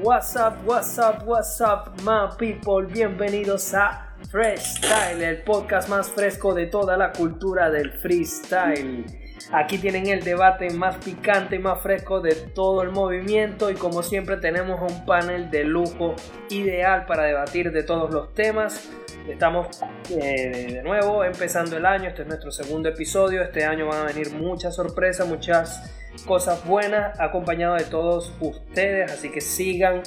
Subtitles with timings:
[0.00, 2.86] What's up, what's up, what's up, my people.
[2.86, 9.04] Bienvenidos a Freestyle, el podcast más fresco de toda la cultura del freestyle.
[9.50, 14.04] Aquí tienen el debate más picante y más fresco de todo el movimiento y como
[14.04, 16.14] siempre tenemos un panel de lujo
[16.48, 18.88] ideal para debatir de todos los temas.
[19.28, 19.68] Estamos
[20.10, 24.04] eh, de nuevo empezando el año, este es nuestro segundo episodio, este año van a
[24.04, 25.94] venir muchas sorpresas, muchas
[26.26, 30.02] cosas buenas acompañado de todos ustedes, así que sigan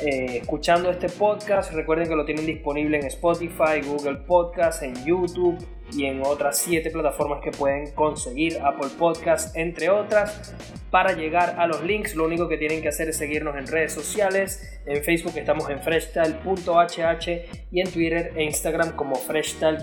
[0.00, 5.58] eh, escuchando este podcast, recuerden que lo tienen disponible en Spotify, Google Podcast, en YouTube
[5.92, 10.54] y en otras siete plataformas que pueden conseguir, Apple Podcast, entre otras.
[10.90, 13.92] Para llegar a los links, lo único que tienen que hacer es seguirnos en redes
[13.92, 14.80] sociales.
[14.86, 17.28] En Facebook estamos en freshtal.hh
[17.70, 19.80] y en Twitter e Instagram como freshtal-hh.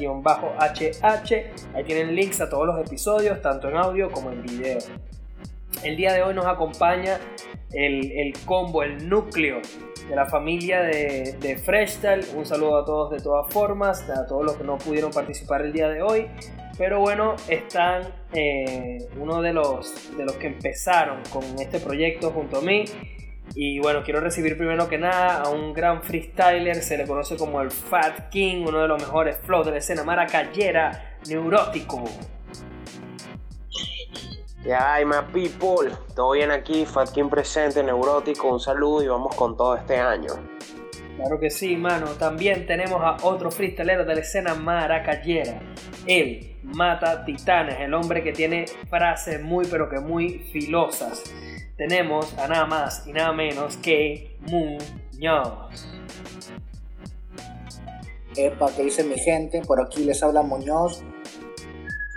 [1.73, 4.79] Ahí tienen links a todos los episodios, tanto en audio como en video.
[5.83, 7.19] El día de hoy nos acompaña
[7.71, 9.61] el, combo, el núcleo
[10.07, 14.55] de la familia de, de Un saludo a todos de todas formas, a todos los
[14.55, 16.27] que no pudieron participar el día de hoy.
[16.77, 22.57] Pero bueno, están eh, uno de los, de los que empezaron con este proyecto junto
[22.57, 22.85] a mí.
[23.55, 27.61] Y bueno, quiero recibir primero que nada a un gran freestyler, se le conoce como
[27.61, 32.03] el Fat King, uno de los mejores flows de la escena maracayera, neurótico.
[34.67, 39.55] Ya hay más people, todo bien aquí, Fatkin presente, neurótico, un saludo y vamos con
[39.55, 40.33] todo este año.
[41.15, 42.07] Claro que sí, mano.
[42.19, 45.61] También tenemos a otro freestylero de la escena maracayera.
[46.05, 51.23] Él mata titanes, el hombre que tiene frases muy pero que muy filosas.
[51.77, 55.87] Tenemos a nada más y nada menos que Muñoz.
[58.35, 59.61] Epa, ¿qué dice mi gente?
[59.61, 61.05] Por aquí les habla Muñoz.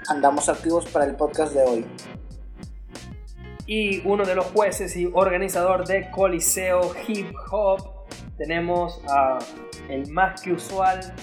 [0.09, 1.87] Andamos activos para el podcast de hoy
[3.71, 8.09] y uno de los jueces y organizador de Coliseo Hip Hop.
[8.37, 9.39] Tenemos a
[9.89, 11.15] el más que usual,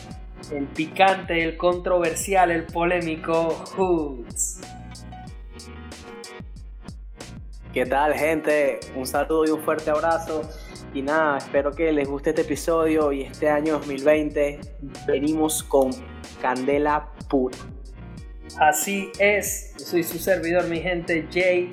[0.54, 4.62] el picante, el controversial, el polémico Hoods.
[7.74, 8.80] ¿Qué tal gente?
[8.96, 10.50] Un saludo y un fuerte abrazo.
[10.94, 14.62] Y nada, espero que les guste este episodio y este año 2020
[15.06, 15.92] venimos con
[16.42, 17.58] candela pura.
[18.58, 21.70] Así es, yo soy su servidor, mi gente, Jay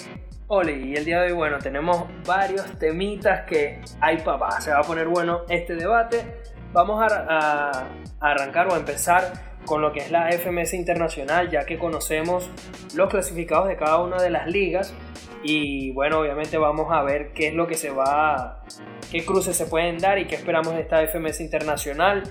[0.63, 4.83] Y el día de hoy, bueno, tenemos varios temitas que hay papá, se va a
[4.83, 6.43] poner bueno este debate.
[6.73, 7.89] Vamos a,
[8.21, 9.33] arrancar o a empezar
[9.67, 12.49] con lo que es la FMS Internacional, ya que conocemos
[12.95, 14.95] los clasificados de cada una de las ligas
[15.43, 18.63] y bueno, obviamente vamos a ver qué es lo que se va,
[19.11, 22.23] qué cruces se pueden dar y qué esperamos de esta FMS internacional.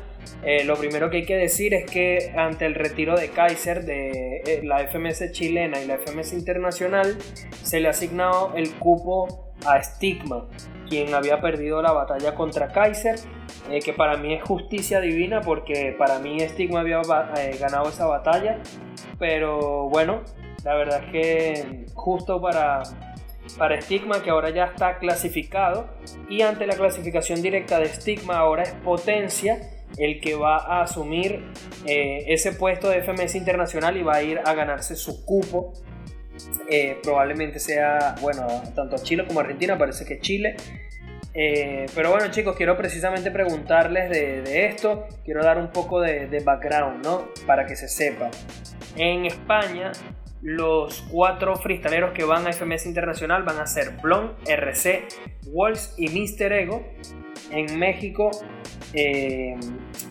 [0.45, 4.41] Eh, lo primero que hay que decir es que ante el retiro de Kaiser de
[4.45, 7.17] eh, la FMS chilena y la FMS internacional,
[7.63, 10.47] se le ha asignado el cupo a Stigma,
[10.89, 13.15] quien había perdido la batalla contra Kaiser,
[13.69, 17.01] eh, que para mí es justicia divina porque para mí Stigma había
[17.59, 18.59] ganado esa batalla,
[19.17, 20.23] pero bueno,
[20.65, 22.83] la verdad es que justo para,
[23.57, 25.87] para Stigma, que ahora ya está clasificado,
[26.29, 29.59] y ante la clasificación directa de Stigma, ahora es Potencia
[29.97, 31.43] el que va a asumir
[31.85, 35.73] eh, ese puesto de FMS Internacional y va a ir a ganarse su cupo.
[36.69, 40.55] Eh, probablemente sea, bueno, tanto Chile como Argentina, parece que Chile.
[41.35, 47.03] Eh, pero bueno chicos, quiero precisamente preguntarles de, esto, quiero dar un poco de, background,
[47.03, 47.27] ¿no?
[47.47, 48.29] Para que se sepa.
[48.95, 49.91] En España
[50.43, 55.07] los cuatro freestaleros que van a FMS Internacional van a ser Blon, RC,
[55.47, 56.51] Walls y Mr.
[56.51, 56.85] Ego.
[57.49, 58.31] En México,
[58.93, 59.55] eh,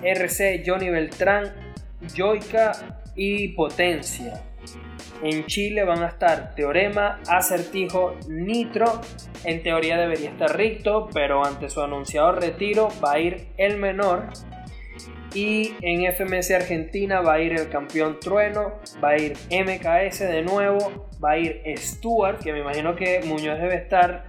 [0.02, 1.52] RC, Johnny Beltrán,
[2.16, 2.72] Joica
[3.14, 4.42] y Potencia.
[5.22, 9.00] En Chile van a estar Teorema, Acertijo, Nitro.
[9.44, 14.28] En teoría debería estar Ricto, pero ante su anunciado retiro va a ir el menor
[15.34, 20.42] y en FMS Argentina va a ir el campeón Trueno, va a ir MKS de
[20.42, 24.24] nuevo, va a ir Stuart, que me imagino que Muñoz debe estar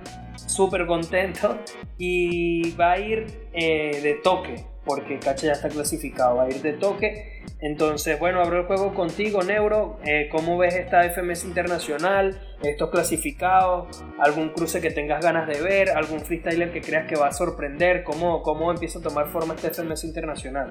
[0.48, 1.58] súper contento,
[1.98, 6.62] y va a ir eh, de toque, porque Cacha ya está clasificado, va a ir
[6.62, 7.42] de toque.
[7.60, 9.98] Entonces, bueno, abro el juego contigo, Neuro.
[10.04, 12.42] Eh, ¿Cómo ves esta FMS internacional?
[12.62, 17.28] Estos clasificados, algún cruce que tengas ganas de ver, algún freestyler que creas que va
[17.28, 18.04] a sorprender.
[18.04, 20.68] ¿Cómo, cómo empieza a tomar forma esta FMS internacional?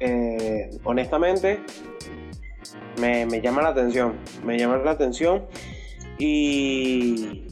[0.00, 1.60] Eh, honestamente,
[3.00, 4.14] me, me llama la atención.
[4.44, 5.44] Me llama la atención.
[6.18, 7.48] Y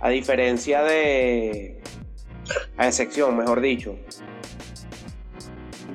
[0.00, 1.80] a diferencia de,
[2.76, 3.96] a excepción, mejor dicho,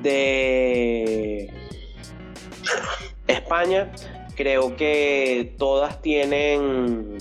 [0.02, 1.52] de
[3.28, 3.92] España,
[4.36, 7.18] creo que todas tienen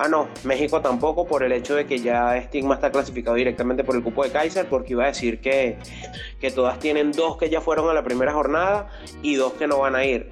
[0.00, 3.96] Ah, no, México tampoco por el hecho de que ya Stigma está clasificado directamente por
[3.96, 5.76] el cupo de Kaiser, porque iba a decir que,
[6.40, 8.86] que todas tienen dos que ya fueron a la primera jornada
[9.22, 10.30] y dos que no van a ir.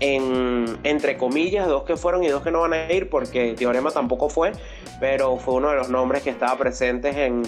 [0.00, 3.90] En, entre comillas, dos que fueron y dos que no van a ir, porque Teorema
[3.90, 4.52] tampoco fue,
[4.98, 7.42] pero fue uno de los nombres que estaba presentes en,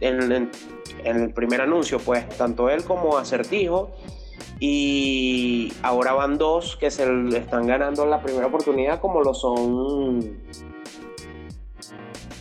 [0.00, 3.90] el primer anuncio, pues tanto él como Acertijo
[4.58, 7.04] y ahora van dos que se
[7.34, 10.38] están ganando la primera oportunidad, como lo son.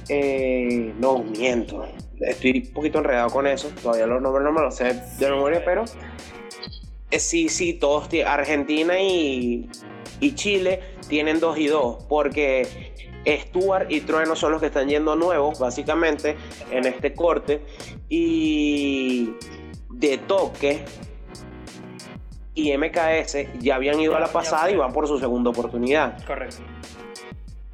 [0.09, 1.85] Eh, no, miento.
[2.19, 3.69] Estoy un poquito enredado con eso.
[3.81, 5.85] Todavía los nombres no me los sé de memoria, pero.
[7.11, 8.09] Eh, sí, sí, todos.
[8.25, 9.69] Argentina y,
[10.19, 12.93] y Chile tienen dos y dos, porque
[13.25, 16.35] Stuart y Trueno son los que están yendo nuevos, básicamente,
[16.71, 17.61] en este corte.
[18.09, 19.33] Y
[19.89, 20.85] de toque,
[22.53, 26.23] y MKS ya habían ido a la pasada y van por su segunda oportunidad.
[26.25, 26.57] Correcto.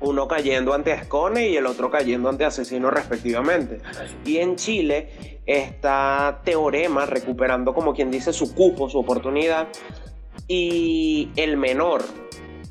[0.06, 3.80] Uno cayendo ante Ascone y el otro cayendo ante Asesino respectivamente.
[4.24, 9.68] Y en Chile está Teorema recuperando como quien dice su cupo, su oportunidad.
[10.48, 12.04] Y el menor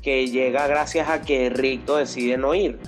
[0.01, 2.79] que llega gracias a que Ricto decide no ir.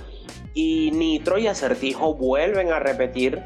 [0.54, 3.44] Y Nitro y Acertijo vuelven a repetir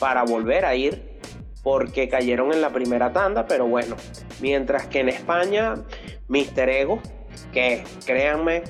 [0.00, 1.16] para volver a ir
[1.62, 3.96] porque cayeron en la primera tanda, pero bueno,
[4.40, 5.74] mientras que en España,
[6.28, 7.00] Mister Ego,
[7.52, 8.62] que créanme,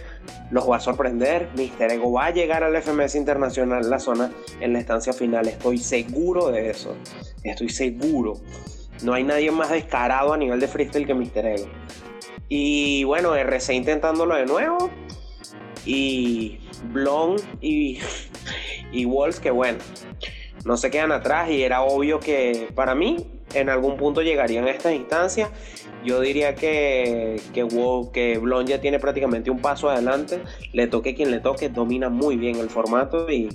[0.51, 4.31] los va a sorprender, Mister Ego va a llegar al FMS Internacional la zona
[4.61, 6.97] en la estancia final, estoy seguro de eso,
[7.43, 8.35] estoy seguro.
[9.03, 11.67] No hay nadie más descarado a nivel de freestyle que Mister Ego.
[12.49, 14.91] Y bueno, RC intentándolo de nuevo.
[15.85, 16.61] Y
[16.93, 17.99] Blon y,
[18.93, 19.79] y Walls, que bueno,
[20.65, 24.71] no se quedan atrás y era obvio que para mí en algún punto llegarían a
[24.71, 25.51] estas instancias.
[26.05, 27.67] Yo diría que, que,
[28.13, 30.41] que Blon ya tiene prácticamente un paso adelante.
[30.73, 33.49] Le toque quien le toque, domina muy bien el formato y,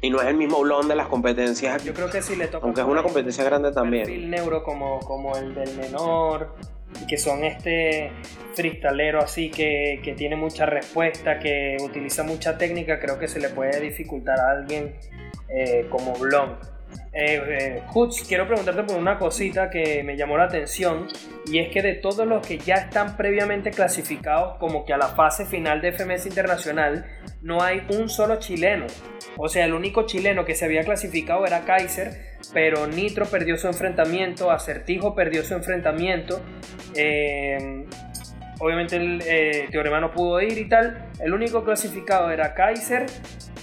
[0.00, 1.84] y no es el mismo Blon de las competencias.
[1.84, 2.64] Yo creo que sí le toca.
[2.64, 4.08] Aunque es una competencia grande también.
[4.08, 6.54] El neuro como, como el del menor,
[7.08, 8.12] que son este
[8.54, 13.48] freestalero así que, que, tiene mucha respuesta, que utiliza mucha técnica, creo que se le
[13.48, 14.94] puede dificultar a alguien
[15.48, 16.73] eh, como Blon.
[17.16, 21.06] Eh, eh, Hutz, quiero preguntarte por una cosita que me llamó la atención
[21.46, 25.06] y es que de todos los que ya están previamente clasificados como que a la
[25.06, 27.06] fase final de FMS Internacional
[27.40, 28.86] no hay un solo chileno.
[29.36, 33.68] O sea, el único chileno que se había clasificado era Kaiser, pero Nitro perdió su
[33.68, 36.40] enfrentamiento, Acertijo perdió su enfrentamiento.
[36.96, 37.86] Eh,
[38.60, 41.10] obviamente el eh, Teorema no pudo ir y tal.
[41.20, 43.06] El único clasificado era Kaiser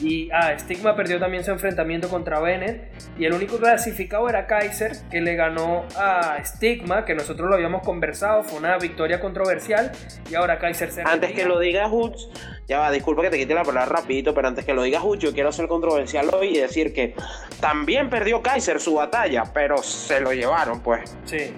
[0.02, 2.92] y ah, Stigma perdió también su enfrentamiento contra Bennett.
[3.18, 7.84] Y el único clasificado era Kaiser, que le ganó a Stigma, que nosotros lo habíamos
[7.84, 9.92] conversado, fue una victoria controversial.
[10.30, 12.30] Y ahora Kaiser se Antes que lo diga Hutz,
[12.68, 15.20] ya va, disculpa que te quite la palabra rapidito, pero antes que lo diga Hutz,
[15.22, 17.14] yo quiero ser controversial hoy y decir que
[17.60, 21.16] también perdió Kaiser su batalla, pero se lo llevaron, pues.
[21.26, 21.54] Sí,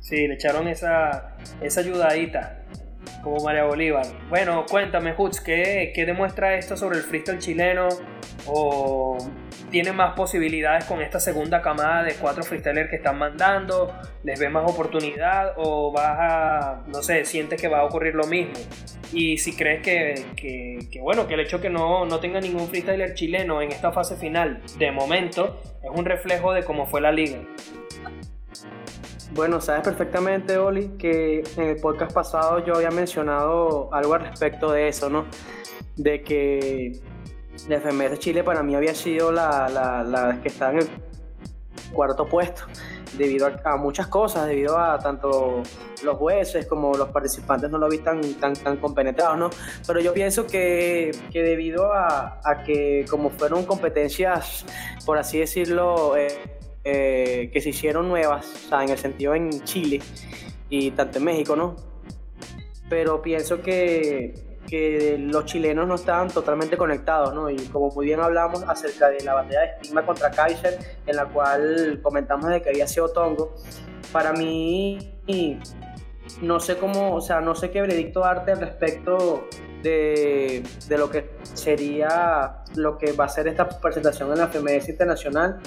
[0.00, 2.61] sí, le echaron esa, esa ayudadita
[3.22, 4.06] como María Bolívar.
[4.28, 7.88] Bueno, cuéntame, Hutz, ¿qué, ¿qué, demuestra esto sobre el freestyle chileno?
[8.46, 9.16] ¿O
[9.70, 13.92] tiene más posibilidades con esta segunda camada de cuatro freestylers que están mandando?
[14.24, 15.54] ¿Les ve más oportunidad?
[15.56, 18.54] ¿O vas a, no sé, sientes que va a ocurrir lo mismo?
[19.12, 22.68] Y si crees que, que, que bueno, que el hecho que no, no tenga ningún
[22.68, 27.12] freestyler chileno en esta fase final, de momento, es un reflejo de cómo fue la
[27.12, 27.38] liga.
[29.34, 34.70] Bueno, sabes perfectamente, Oli, que en el podcast pasado yo había mencionado algo al respecto
[34.70, 35.24] de eso, ¿no?
[35.96, 37.00] De que
[37.66, 40.88] la FMS Chile para mí había sido la, la, la que estaba en el
[41.94, 42.64] cuarto puesto,
[43.16, 45.62] debido a, a, muchas cosas, debido a tanto
[46.04, 49.48] los jueces como los participantes no lo vi tan, tan, tan compenetrados, ¿no?
[49.86, 54.66] Pero yo pienso que, que debido a, a, que como fueron competencias,
[55.06, 59.50] por así decirlo, eh, eh, que se hicieron nuevas, o sea, en el sentido en
[59.64, 60.00] Chile
[60.68, 61.76] y tanto en México, ¿no?
[62.88, 64.34] Pero pienso que,
[64.66, 67.50] que los chilenos no estaban totalmente conectados, ¿no?
[67.50, 71.26] Y como muy bien hablamos acerca de la batalla de estigma contra Kaiser, en la
[71.26, 73.54] cual comentamos de que había sido Tongo,
[74.12, 74.98] para mí
[76.40, 79.48] no sé cómo, o sea, no sé qué veredicto darte al respecto
[79.82, 84.88] de, de, lo que sería lo que va a ser esta presentación en la FMS
[84.88, 85.60] Internacional,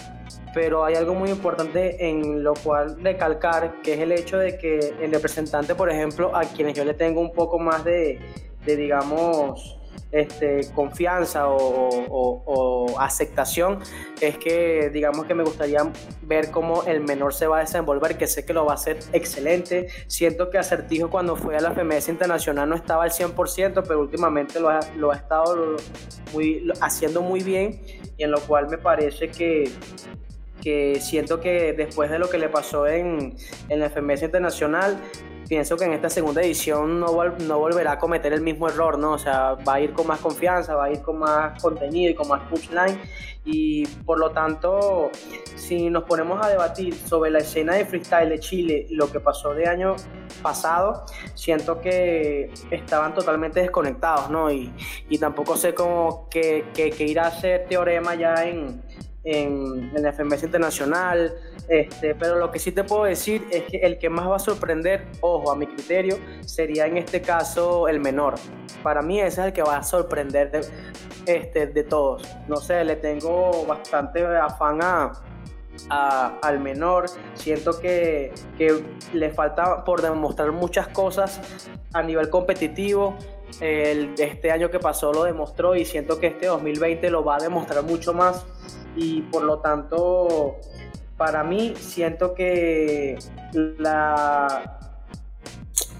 [0.53, 4.95] pero hay algo muy importante en lo cual recalcar, que es el hecho de que
[5.01, 8.19] el representante, por ejemplo, a quienes yo le tengo un poco más de,
[8.65, 9.74] de digamos,
[10.15, 13.79] este, confianza o, aceptación
[14.21, 15.91] es que digamos que me gustaría
[16.21, 18.99] ver cómo el menor se va a desenvolver, que sé que lo va a hacer
[19.11, 19.87] excelente.
[20.07, 24.59] Siento que Acertijo cuando fue a la FMS Internacional no estaba al 100%, pero últimamente
[24.61, 25.75] lo ha, estado
[26.79, 27.81] haciendo muy bien
[28.17, 29.69] y en lo cual me parece que
[30.61, 33.35] que siento que después de lo que le pasó en,
[33.69, 34.97] en la FMS Internacional,
[35.47, 39.13] pienso que en esta segunda edición no, no volverá a cometer el mismo error, ¿no?
[39.13, 42.15] O sea, va a ir con más confianza, va a ir con más contenido y
[42.15, 42.99] con más punchline.
[43.43, 45.11] Y por lo tanto,
[45.55, 49.19] si nos ponemos a debatir sobre la escena de freestyle de Chile y lo que
[49.19, 49.95] pasó de año
[50.41, 54.51] pasado, siento que estaban totalmente desconectados, ¿no?
[54.51, 54.73] Y,
[55.09, 58.81] y tampoco sé cómo que, que, que ir a hacer teorema ya en,
[59.23, 61.35] en, en la FMS Internacional,
[61.67, 64.39] este, pero lo que sí te puedo decir es que el que más va a
[64.39, 68.35] sorprender, ojo, a mi criterio, sería en este caso el menor.
[68.83, 70.65] Para mí ese es el que va a sorprender de,
[71.25, 72.27] este, de todos.
[72.47, 75.13] No sé, le tengo bastante afán a,
[76.41, 77.05] al menor.
[77.33, 81.41] Siento que, que, le falta por demostrar muchas cosas
[81.93, 83.15] a nivel competitivo.
[83.59, 87.39] El, este año que pasó lo demostró y siento que este 2020 lo va a
[87.39, 88.45] demostrar mucho más
[88.95, 90.57] y por lo tanto
[91.17, 93.17] para mí siento que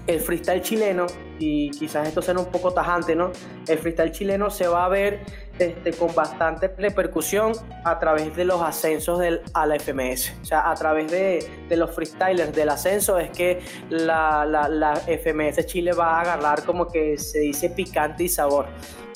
[0.06, 1.06] el freestyle chileno,
[1.38, 3.32] y quizás esto sea un poco tajante, ¿no?
[3.66, 5.20] El freestyle chileno se va a ver
[5.58, 7.52] este, con bastante repercusión
[7.84, 10.34] a través de los ascensos del, a la FMS.
[10.42, 14.96] O sea, a través de, de los freestylers del ascenso es que la, la, la,
[14.96, 18.66] FMS Chile va a agarrar como que se dice picante y sabor.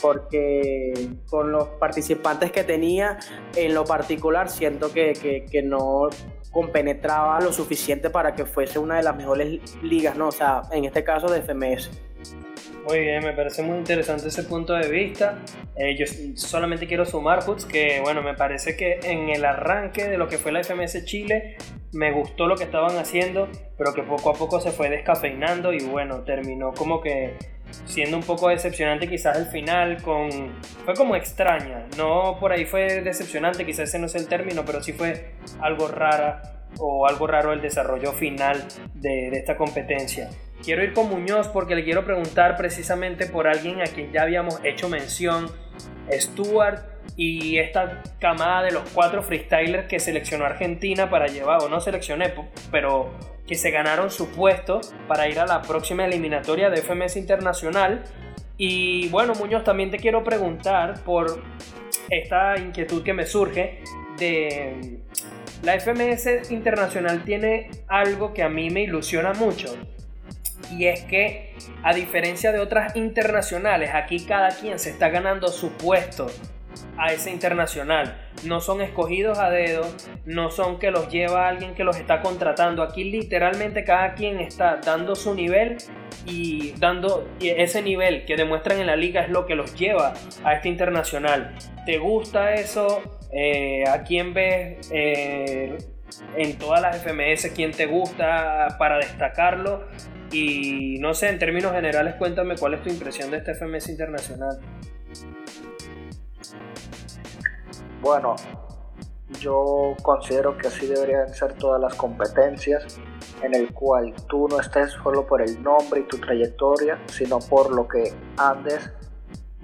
[0.00, 3.18] Porque con los participantes que tenía,
[3.56, 5.12] en lo particular, siento que,
[5.50, 6.08] que, no
[6.50, 10.28] compenetraba lo suficiente para que fuese una de las mejores ligas, ¿no?
[10.28, 11.90] O sea, en este caso de FMS.
[12.88, 15.38] Muy bien, me parece muy interesante ese punto de vista.
[15.76, 20.16] Eh, yo solamente quiero sumar, Putz, que bueno, me parece que en el arranque de
[20.16, 21.56] lo que fue la FMS Chile,
[21.92, 25.84] me gustó lo que estaban haciendo, pero que poco a poco se fue descafeinando y
[25.84, 27.36] bueno, terminó como que
[27.86, 30.52] siendo un poco decepcionante quizás el final con
[30.84, 34.82] fue como extraña no por ahí fue decepcionante quizás ese no es el término pero
[34.82, 40.30] sí fue algo rara o algo raro el desarrollo final de, de, esta competencia.
[40.62, 44.60] Quiero ir con Muñoz porque le quiero preguntar precisamente por alguien a quien ya habíamos
[44.62, 45.50] hecho mención,
[46.12, 46.84] Stuart
[47.16, 52.32] y esta camada de los cuatro freestylers que seleccionó Argentina para llevar, o no seleccioné,
[52.70, 53.10] pero
[53.50, 58.04] que se ganaron su puesto para ir a la próxima eliminatoria de FMS Internacional.
[58.56, 61.42] Y bueno, Muñoz, también te quiero preguntar por
[62.08, 63.82] esta inquietud que me surge
[64.18, 65.00] de
[65.64, 69.76] la FMS Internacional tiene algo que a mí me ilusiona mucho.
[70.70, 75.72] Y es que, a diferencia de otras internacionales, aquí cada quien se está ganando su
[75.72, 76.28] puesto
[76.96, 78.16] a ese internacional.
[78.44, 79.86] No son escogidos a dedo,
[80.24, 82.82] no son que los lleva alguien que los está contratando.
[82.82, 85.78] Aquí literalmente cada quien está dando su nivel
[86.26, 90.54] y dando ese nivel que demuestran en la liga es lo que los lleva a
[90.54, 91.54] este internacional.
[91.86, 93.02] ¿Te gusta eso?
[93.32, 95.78] Eh, ¿A quién ves eh,
[96.36, 97.50] en todas las FMS?
[97.54, 99.84] ¿Quién te gusta para destacarlo?
[100.32, 104.60] Y no sé, en términos generales, cuéntame cuál es tu impresión de este FMS internacional.
[108.00, 108.36] Bueno,
[109.38, 112.98] yo considero que así deberían ser todas las competencias,
[113.42, 117.74] en el cual tú no estés solo por el nombre y tu trayectoria, sino por
[117.74, 118.90] lo que andes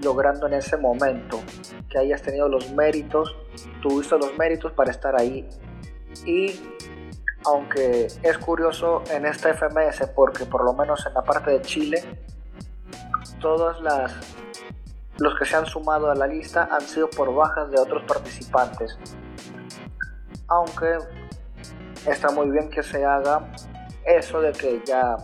[0.02, 1.40] logrando en ese momento,
[1.88, 3.34] que hayas tenido los méritos,
[3.80, 5.48] tuviste los méritos para estar ahí.
[6.26, 6.60] Y
[7.46, 12.04] aunque es curioso en esta FMS, porque por lo menos en la parte de Chile,
[13.40, 14.12] todas las
[15.18, 18.99] los que se han sumado a la lista han sido por bajas de otros participantes.
[20.49, 20.99] Aunque
[22.06, 23.50] está muy bien que se haga
[24.04, 25.16] eso de que ya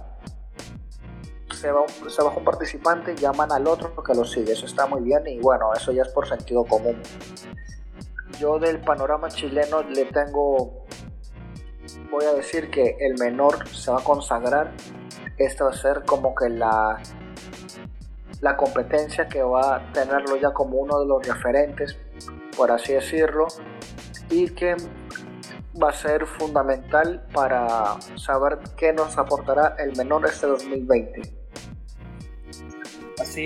[1.55, 4.53] se, va, se baja un participante, llaman al otro que lo sigue.
[4.53, 7.01] Eso está muy bien y bueno, eso ya es por sentido común.
[8.39, 10.85] Yo del panorama chileno le tengo,
[12.11, 14.73] voy a decir que el menor se va a consagrar.
[15.37, 17.01] Esta va a ser como que la,
[18.43, 21.97] la competencia que va a tenerlo ya como uno de los referentes,
[22.57, 23.47] por así decirlo,
[24.31, 24.77] y que
[25.81, 31.23] va a ser fundamental para saber qué nos aportará el menor este 2020.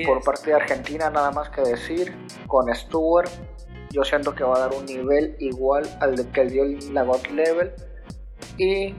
[0.06, 3.28] Por parte de Argentina, nada más que decir, con Stuart,
[3.90, 7.26] yo siento que va a dar un nivel igual al de que dio la God
[7.26, 7.70] Level.
[8.56, 8.94] Y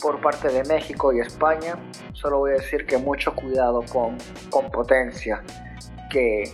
[0.00, 1.76] por parte de México y España,
[2.12, 4.16] solo voy a decir que mucho cuidado con,
[4.50, 5.42] con potencia.
[6.10, 6.44] que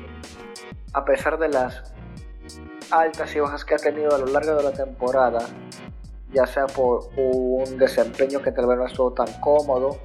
[0.93, 1.95] a pesar de las
[2.91, 5.41] altas y bajas que ha tenido a lo largo de la temporada,
[6.33, 9.97] ya sea por un desempeño que tal vez no estuvo tan cómodo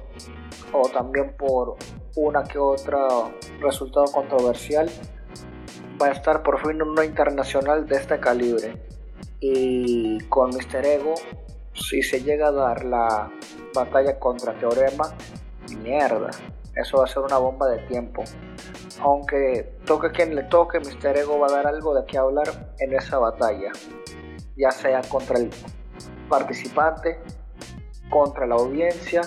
[0.72, 1.76] o también por
[2.16, 3.06] una que otra
[3.60, 4.88] resultado controversial,
[6.00, 8.76] va a estar por fin una internacional de este calibre.
[9.40, 10.84] Y con Mr.
[10.84, 11.14] Ego,
[11.74, 13.30] si se llega a dar la
[13.74, 15.14] batalla contra Teorema,
[15.78, 16.30] mierda,
[16.74, 18.24] eso va a ser una bomba de tiempo.
[19.00, 21.16] Aunque toque quien le toque, Mr.
[21.16, 23.72] Ego va a dar algo de qué hablar en esa batalla.
[24.56, 25.50] Ya sea contra el
[26.28, 27.18] participante,
[28.08, 29.22] contra la audiencia,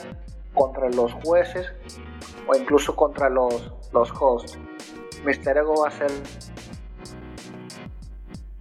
[0.54, 1.72] contra los jueces
[2.48, 4.58] o incluso contra los, los hosts.
[5.24, 5.58] Mr.
[5.58, 6.12] Ego va a ser...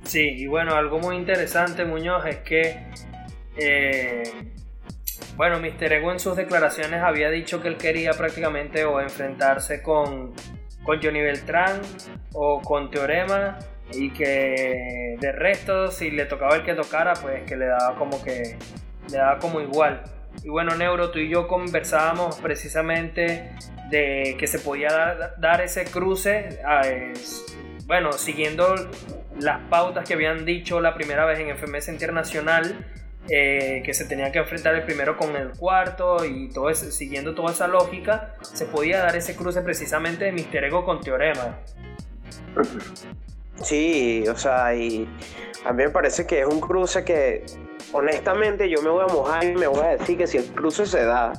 [0.05, 2.92] Sí, y bueno, algo muy interesante, Muñoz, es que
[3.57, 4.23] eh,
[5.37, 5.93] bueno, Mr.
[5.93, 10.35] Ego en sus declaraciones había dicho que él quería prácticamente o enfrentarse con,
[10.85, 11.81] con Johnny Beltrán
[12.33, 13.59] o con Teorema
[13.93, 18.23] y que de resto si le tocaba el que tocara pues que le daba como
[18.23, 18.57] que
[19.11, 20.03] le daba como igual
[20.43, 23.55] y bueno Neuro tú y yo conversábamos precisamente
[23.91, 26.61] de que se podía dar, ese cruce
[27.87, 28.75] bueno siguiendo
[29.39, 32.87] las pautas que habían dicho la primera vez en FMS Internacional
[33.29, 37.53] eh, que se tenía que enfrentar el primero con el cuarto y todo siguiendo toda
[37.53, 41.59] esa lógica, se podía dar ese cruce precisamente de Mister Ego con Teorema.
[43.63, 45.09] Sí, o sea, y
[45.65, 47.45] a mí me parece que es un cruce que
[47.93, 50.87] honestamente yo me voy a mojar y me voy a decir que si el cruce
[50.87, 51.33] se da,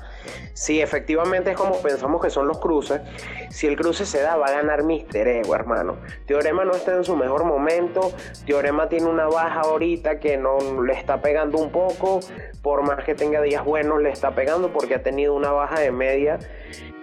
[0.54, 3.02] si efectivamente es como pensamos que son los cruces,
[3.50, 5.98] si el cruce se da va a ganar Mister Ego, hermano.
[6.26, 8.12] Teorema no está en su mejor momento,
[8.46, 12.20] Teorema tiene una baja ahorita que no le está pegando un poco,
[12.62, 15.92] por más que tenga días buenos le está pegando porque ha tenido una baja de
[15.92, 16.40] media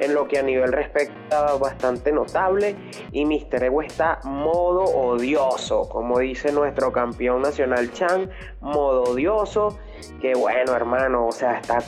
[0.01, 2.77] en lo que a nivel respecta bastante notable.
[3.13, 9.79] Y Mister Ego está modo odioso, como dice nuestro campeón nacional Chan, modo odioso,
[10.21, 11.79] que bueno hermano, o sea, está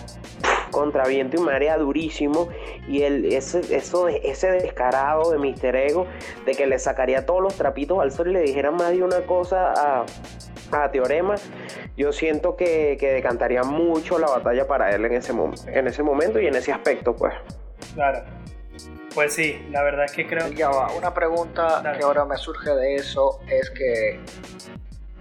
[0.72, 2.48] contra viento y marea durísimo
[2.88, 6.08] y el, ese, eso, ese descarado de Mister Ego
[6.44, 9.20] de que le sacaría todos los trapitos al sol y le dijera más de una
[9.20, 10.06] cosa a,
[10.72, 11.36] a Teorema,
[11.96, 15.32] yo siento que, que, decantaría mucho la batalla para él en ese,
[15.66, 17.34] en ese momento y en ese aspecto pues.
[17.94, 18.24] Claro.
[19.14, 20.90] Pues sí, la verdad es que creo ya va.
[20.92, 24.18] Una pregunta que ahora me surge de eso es que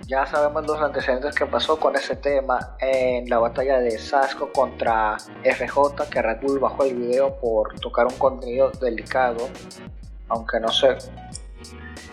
[0.07, 5.17] ya sabemos los antecedentes que pasó con ese tema en la batalla de Sasco contra
[5.17, 9.49] FJ, que Red Bull bajó el video por tocar un contenido delicado,
[10.27, 10.97] aunque no sé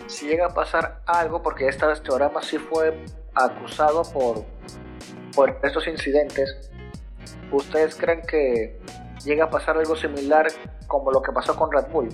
[0.07, 2.01] si llega a pasar algo, porque esta vez
[2.41, 4.43] sí fue acusado por,
[5.35, 6.71] por estos incidentes.
[7.51, 8.79] ¿Ustedes creen que
[9.23, 10.47] llega a pasar algo similar
[10.87, 12.09] como lo que pasó con Red Bull?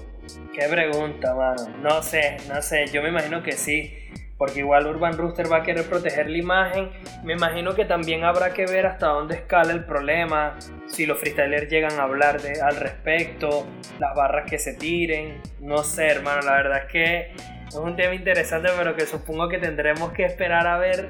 [0.54, 1.68] Qué pregunta, mano.
[1.82, 2.88] No sé, no sé.
[2.88, 3.94] Yo me imagino que sí.
[4.38, 6.90] Porque igual Urban Rooster va a querer proteger la imagen.
[7.24, 10.58] Me imagino que también habrá que ver hasta dónde escala el problema.
[10.88, 13.66] Si los freestylers llegan a hablar de, al respecto.
[14.00, 15.42] Las barras que se tiren.
[15.62, 16.42] No sé, hermano.
[16.42, 17.32] La verdad es que
[17.68, 21.10] es un tema interesante, pero que supongo que tendremos que esperar a ver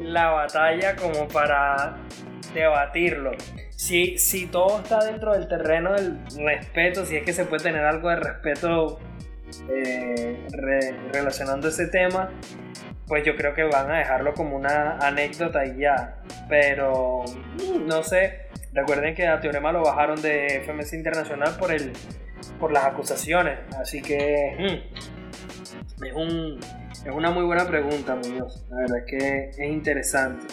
[0.00, 1.96] la batalla como para
[2.54, 3.32] debatirlo
[3.82, 7.84] si, si todo está dentro del terreno del respeto, si es que se puede tener
[7.84, 9.00] algo de respeto
[9.68, 10.46] eh,
[11.12, 12.30] relacionando ese tema,
[13.06, 16.22] pues yo creo que van a dejarlo como una anécdota y ya.
[16.48, 21.92] Pero mm, no sé, recuerden que a Teorema lo bajaron de FMS Internacional por, el,
[22.58, 26.60] por las acusaciones, así que mm, es, un,
[27.04, 28.64] es una muy buena pregunta, Muñoz.
[28.70, 30.46] La verdad es que es interesante.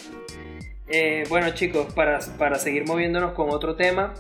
[0.92, 2.20] Eh, bueno chicos, para,
[2.56, 4.16] seguir moviéndonos con otro tema,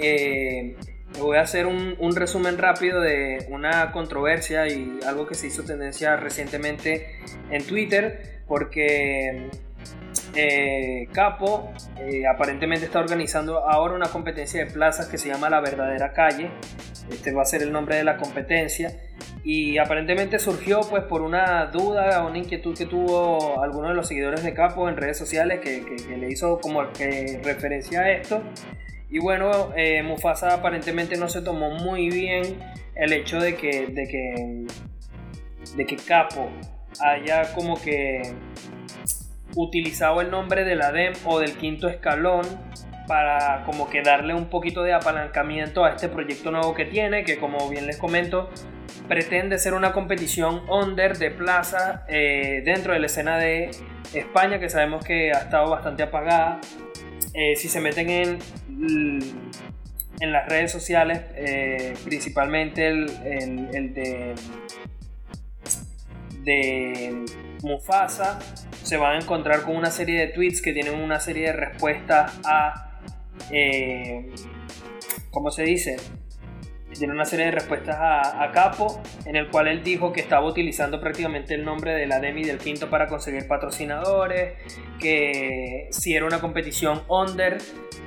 [0.00, 0.76] eh,
[1.18, 6.16] voy a hacer un, resumen rápido de una controversia y algo que se hizo tendencia
[6.16, 7.18] recientemente
[7.50, 9.48] en Twitter, porque
[10.34, 11.72] eh, Capo
[12.32, 16.50] aparentemente está organizando ahora una competencia de plazas que se llama La Verdadera Calle.
[17.10, 18.96] Este va a ser el nombre de la competencia
[19.44, 24.42] y aparentemente surgió pues por una duda, una inquietud que tuvo alguno de los seguidores
[24.44, 25.82] de Capo en redes sociales que,
[26.16, 28.42] le hizo como que referencia a esto.
[29.12, 32.58] Y bueno, eh, Mufasa aparentemente no se tomó muy bien
[32.94, 34.66] el hecho de que, de que,
[35.76, 36.48] de que Capo
[36.98, 38.22] haya como que
[39.54, 42.46] utilizado el nombre de la DEM o del quinto escalón
[43.06, 47.36] para como que darle un poquito de apalancamiento a este proyecto nuevo que tiene, que
[47.36, 48.48] como bien les comento,
[49.08, 53.72] pretende ser una competición under de plaza eh, dentro de la escena de
[54.14, 56.60] España, que sabemos que ha estado bastante apagada.
[57.34, 58.38] Eh, si se meten en,
[60.20, 63.10] en las redes sociales, eh, principalmente el,
[63.72, 64.34] el, de,
[66.44, 67.24] de
[67.62, 68.38] Mufasa,
[68.82, 72.38] se van a encontrar con una serie de tweets que tienen una serie de respuestas
[72.44, 73.00] a,
[73.50, 74.30] eh,
[75.30, 75.96] ¿cómo se dice?
[76.98, 81.00] Tiene una serie de respuestas a, Capo, en el cual él dijo que estaba utilizando
[81.00, 84.54] prácticamente el nombre de la Demi del Quinto para conseguir patrocinadores,
[84.98, 87.58] que si era una competición under,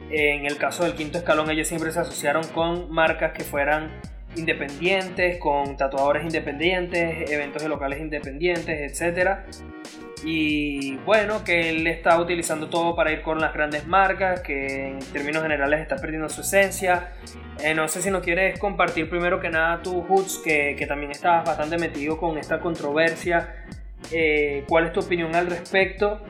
[0.09, 3.91] en el caso del quinto escalón ellos siempre se asociaron con marcas que fueran
[4.35, 9.39] independientes, con tatuadores independientes, eventos de locales independientes, etc.
[10.23, 14.99] Y bueno, que él está utilizando todo para ir con las grandes marcas, que en
[14.99, 17.11] términos generales está perdiendo su esencia.
[17.63, 21.11] Eh, no sé si nos quieres compartir primero que nada tú, Hoots, que, que también
[21.11, 23.65] estabas bastante metido con esta controversia.
[24.11, 26.21] Eh, ¿Cuál es tu opinión al respecto?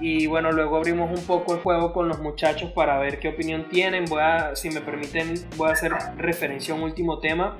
[0.00, 3.68] Y bueno, luego abrimos un poco el juego con los muchachos para ver qué opinión
[3.68, 4.04] tienen.
[4.06, 7.56] Voy a, si me permiten, voy a hacer referencia a un último tema,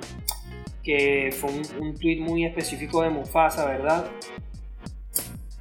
[0.83, 4.05] que fue un, un tweet muy específico de Mufasa, ¿verdad?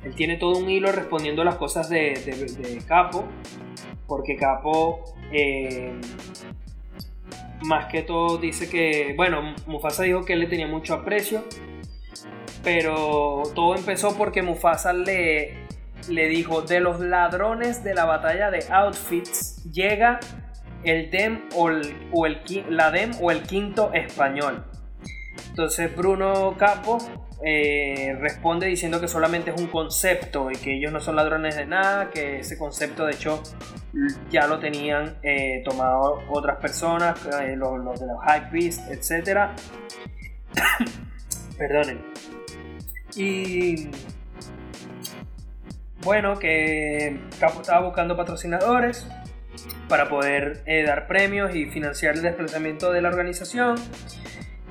[0.05, 3.27] Él tiene todo un hilo respondiendo las cosas de, de, Capo,
[4.07, 5.93] porque Capo, eh,
[7.63, 11.45] más que todo, dice que, bueno, Mufasa dijo que él le tenía mucho aprecio,
[12.65, 15.67] pero todo empezó porque Mufasa le,
[16.09, 20.21] le dijo, de los ladrones de la batalla de outfits llega
[20.85, 21.95] el DEM o, el,
[22.69, 24.65] la DEM o el quinto español.
[25.51, 26.99] Entonces Bruno Capo
[27.43, 31.67] eh, responde diciendo que solamente es un concepto y que ellos no son ladrones de
[31.67, 33.43] nada, que ese concepto de hecho
[34.31, 39.51] ya lo tenían eh, tomado otras personas, eh, los, de los High Beast, etc.
[41.59, 42.03] Perdonen.
[43.17, 43.89] Y
[46.03, 49.07] bueno, que Capo estaba buscando patrocinadores
[49.89, 53.77] para poder dar premios y financiar el desplazamiento de la organización.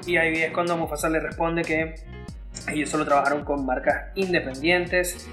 [0.08, 1.96] Y ahí es cuando Mufasa le responde que
[2.72, 5.28] ellos solo trabajaron con marcas independientes.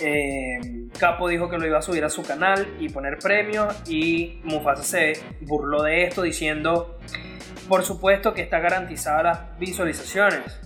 [0.00, 4.40] Eh, Capo dijo que lo iba a subir a su canal y poner premios y
[4.44, 6.98] Mufasa se burló de esto diciendo,
[7.68, 10.60] por supuesto que está garantizada las visualizaciones,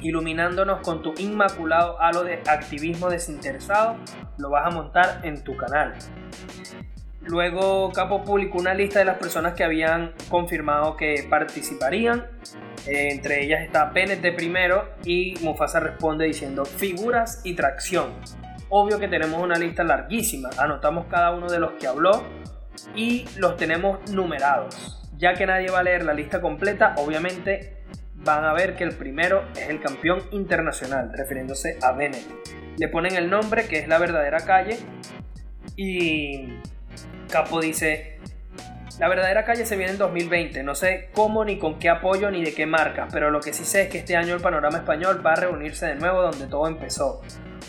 [0.00, 3.96] iluminándonos con tu inmaculado halo de activismo desinteresado,
[4.38, 5.94] lo vas a montar en tu canal.
[7.20, 12.26] Luego Capo publicó una lista de las personas que habían confirmado que participarían
[12.86, 18.12] eh, entre ellas está de primero y Mufasa responde diciendo figuras y tracción.
[18.68, 22.24] Obvio que tenemos una lista larguísima, anotamos cada uno de los que habló
[22.94, 25.00] y los tenemos numerados.
[25.16, 27.73] Ya que nadie va a leer la lista completa, obviamente
[28.24, 32.24] van a ver que el primero es el campeón internacional, refiriéndose a Bennett.
[32.76, 34.78] Le ponen el nombre que es la verdadera calle
[35.76, 36.58] y
[37.30, 38.14] Capo dice
[38.98, 42.44] la verdadera calle se viene en 2020, no sé cómo ni con qué apoyo ni
[42.44, 45.20] de qué marca, pero lo que sí sé es que este año el panorama español
[45.24, 47.20] va a reunirse de nuevo donde todo empezó,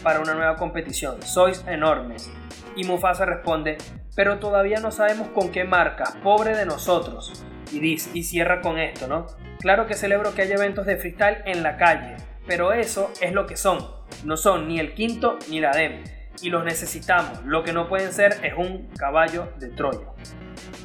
[0.03, 1.19] para una nueva competición.
[1.23, 2.29] Sois enormes.
[2.75, 3.79] Y Mufasa responde,
[4.15, 7.43] pero todavía no sabemos con qué marca, pobre de nosotros.
[7.71, 9.27] Y, dice, y cierra con esto, ¿no?
[9.59, 12.15] Claro que celebro que haya eventos de freestyle en la calle,
[12.47, 13.79] pero eso es lo que son.
[14.23, 16.03] No son ni el quinto ni la DEM.
[16.41, 17.43] Y los necesitamos.
[17.45, 20.07] Lo que no pueden ser es un caballo de Troya.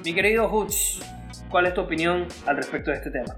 [0.04, 1.02] Mi querido Hutch,
[1.50, 3.36] ¿cuál es tu opinión al respecto de este tema?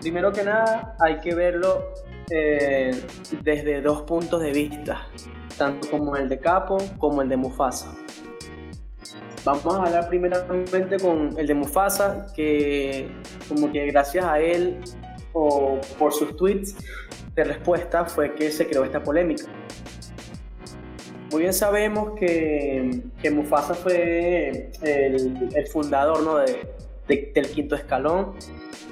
[0.00, 1.92] Primero que nada, hay que verlo
[2.30, 2.90] eh,
[3.42, 5.06] desde dos puntos de vista,
[5.56, 7.92] tanto como el de Capo como el de Mufasa.
[9.48, 13.08] Vamos a hablar primeramente con el de Mufasa, que
[13.48, 14.78] como que gracias a él
[15.32, 16.76] o por sus tweets
[17.34, 19.44] de respuesta fue que se creó esta polémica.
[21.30, 26.36] Muy bien sabemos que, que Mufasa fue el, fundador ¿no?
[26.36, 28.34] de, del quinto escalón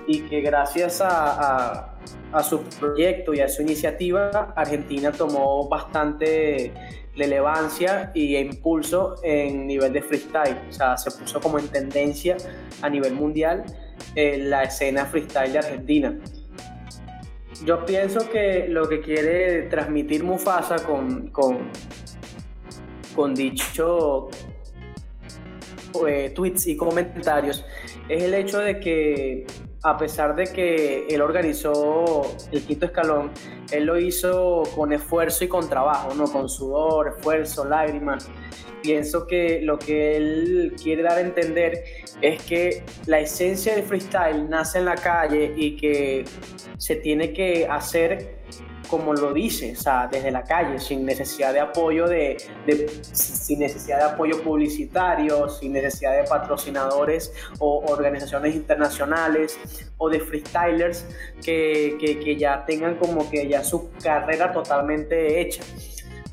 [0.06, 1.98] y que gracias a,
[2.32, 6.72] a, su proyecto y a su iniciativa, Argentina tomó bastante
[7.16, 10.58] relevancia y impulso en nivel de freestyle.
[10.68, 12.36] O sea, se puso como en tendencia
[12.82, 13.64] a nivel mundial
[14.14, 16.18] en la escena freestyle de Argentina.
[17.64, 21.70] Yo pienso que lo que quiere transmitir Mufasa con, con,
[23.14, 24.28] con dicho
[26.06, 27.64] eh, tweets y comentarios
[28.08, 29.46] es el hecho de que
[29.82, 33.30] a pesar de que él organizó el quinto escalón,
[33.70, 36.24] él lo hizo con esfuerzo y con trabajo, ¿no?
[36.30, 38.28] con sudor, esfuerzo, lágrimas.
[38.82, 41.84] Pienso que lo que él quiere dar a entender
[42.20, 46.24] es que la esencia del freestyle nace en la calle y que
[46.78, 48.35] se tiene que hacer
[48.88, 52.36] como lo dice, o sea, desde la calle, sin necesidad de apoyo de,
[53.12, 59.58] sin necesidad de apoyo publicitario, sin necesidad de patrocinadores o organizaciones internacionales
[59.98, 61.06] o de freestylers
[61.44, 65.62] que, que, que ya tengan como que ya su carrera totalmente hecha.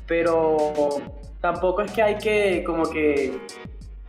[0.06, 1.00] Pero
[1.40, 3.38] tampoco es que hay que como que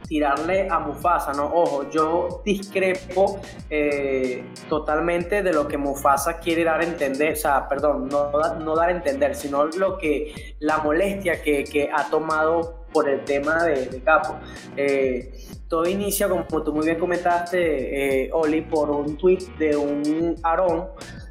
[0.07, 1.45] tirarle a Mufasa, ¿no?
[1.45, 3.39] Ojo, yo discrepo
[3.69, 8.75] eh, totalmente de lo que Mufasa quiere dar a entender, o sea, perdón, no, no
[8.75, 14.01] dar a entender, sino lo que, la molestia que, ha tomado por el tema de,
[14.03, 14.37] Capo.
[14.77, 15.33] Eh,
[15.67, 20.89] todo inicia, como tú muy bien comentaste, eh, Oli, por un tweet de un Aarón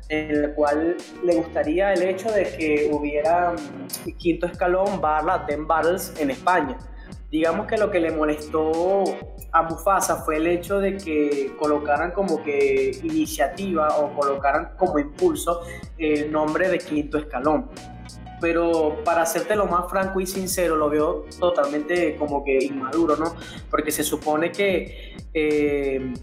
[0.09, 5.67] en el cual le gustaría el hecho de que hubiera mm, quinto escalón barra ten
[5.67, 6.77] battles en España
[7.35, 9.03] digamos que lo que le molestó
[9.51, 15.63] a Mufasa fue el hecho de que colocaran como que iniciativa o colocaran como impulso
[15.99, 17.71] el nombre de Quinto Escalón.
[18.41, 23.35] Pero para hacerte lo más franco y sincero, lo veo totalmente como que inmaduro, ¿no?
[23.69, 26.15] Porque se supone que eh,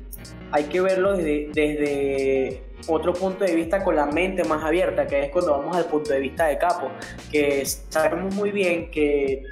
[0.54, 5.30] hay que verlo desde otro punto de vista con la mente más abierta, que es
[5.32, 6.90] cuando vamos al punto de vista de Capo,
[7.30, 9.44] que sabemos muy bien que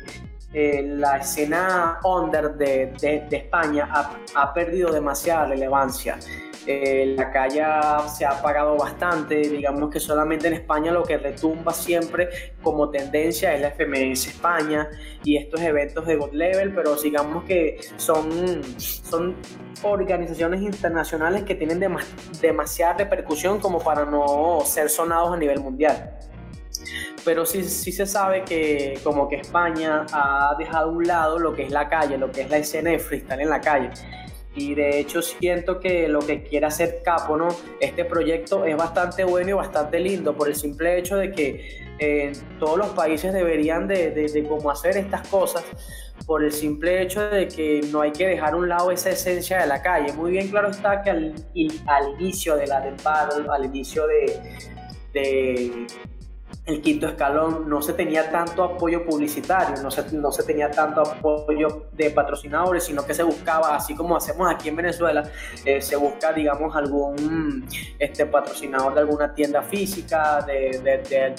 [0.51, 6.17] eh, la escena under de, de, España ha, ha, perdido demasiada relevancia.
[6.65, 7.63] Eh, la calle
[8.09, 13.55] se ha apagado bastante, digamos que solamente en España lo que retumba siempre como tendencia
[13.55, 14.89] es la FMS España
[15.23, 19.35] y estos eventos de God Level, pero digamos que son, son
[19.83, 21.79] organizaciones internacionales que tienen
[22.41, 26.12] demasiada repercusión como para no ser sonados a nivel mundial
[27.23, 31.53] pero sí, sí se sabe que como que España ha dejado a un lado lo
[31.53, 33.89] que es la calle, lo que es la escena de freestyle en la calle.
[34.55, 37.49] Y de hecho siento que lo que quiere hacer Capo, ¿no?
[37.79, 42.32] Este proyecto es bastante bueno y bastante lindo por el simple hecho de que eh,
[42.60, 45.63] todos los países deberían de, de, cómo hacer estas cosas
[46.25, 49.60] por el simple hecho de que no hay que dejar a un lado esa esencia
[49.60, 50.13] de la calle.
[50.13, 51.36] Muy bien claro está que al,
[51.88, 54.39] al inicio de la de battle, al inicio de,
[55.13, 55.88] de
[56.65, 61.02] el quinto escalón no se tenía tanto apoyo publicitario, no se, no se tenía tanto
[61.02, 65.24] apoyo de patrocinadores, sino que se buscaba, así como hacemos aquí en Venezuela,
[65.65, 67.67] eh, se busca, digamos, algún
[67.98, 70.80] este, patrocinador de alguna tienda física, de,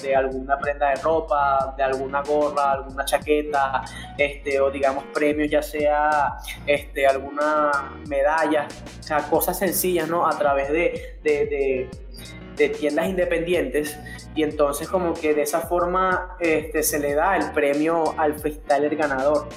[0.01, 3.83] de, alguna prenda de ropa, de alguna gorra, alguna chaqueta,
[4.17, 8.67] este, o digamos premios, ya sea este, alguna medalla,
[8.99, 10.27] o sea, cosas sencillas, ¿no?
[10.27, 11.89] A través de de
[12.55, 13.97] tiendas independientes
[14.35, 18.95] y entonces como que de esa forma este, se le da el premio al freestyler
[18.95, 19.47] ganador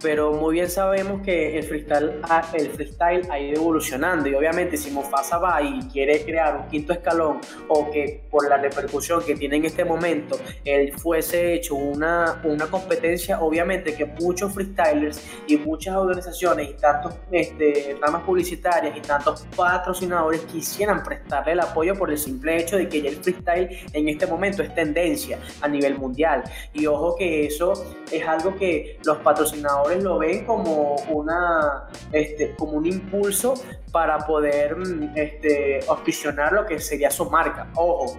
[0.00, 2.20] pero muy bien sabemos que el freestyle,
[2.54, 6.92] el freestyle ha ido evolucionando y obviamente si Mufasa va y quiere crear un quinto
[6.92, 12.40] escalón o que por la repercusión que tiene en este momento él fuese hecho una,
[12.44, 19.00] una competencia, obviamente que muchos freestylers y muchas organizaciones y tantos este, ramas publicitarias y
[19.00, 23.68] tantos patrocinadores quisieran prestarle el apoyo por el simple hecho de que ya el freestyle
[23.92, 26.44] en este momento es tendencia a nivel mundial.
[26.72, 27.72] Y ojo que eso
[28.10, 33.54] es algo que los patrocinadores lo ven como, una, este, como un impulso
[33.90, 37.68] para poder mm, este, auspicionar lo que sería su marca.
[37.74, 38.16] Ojo,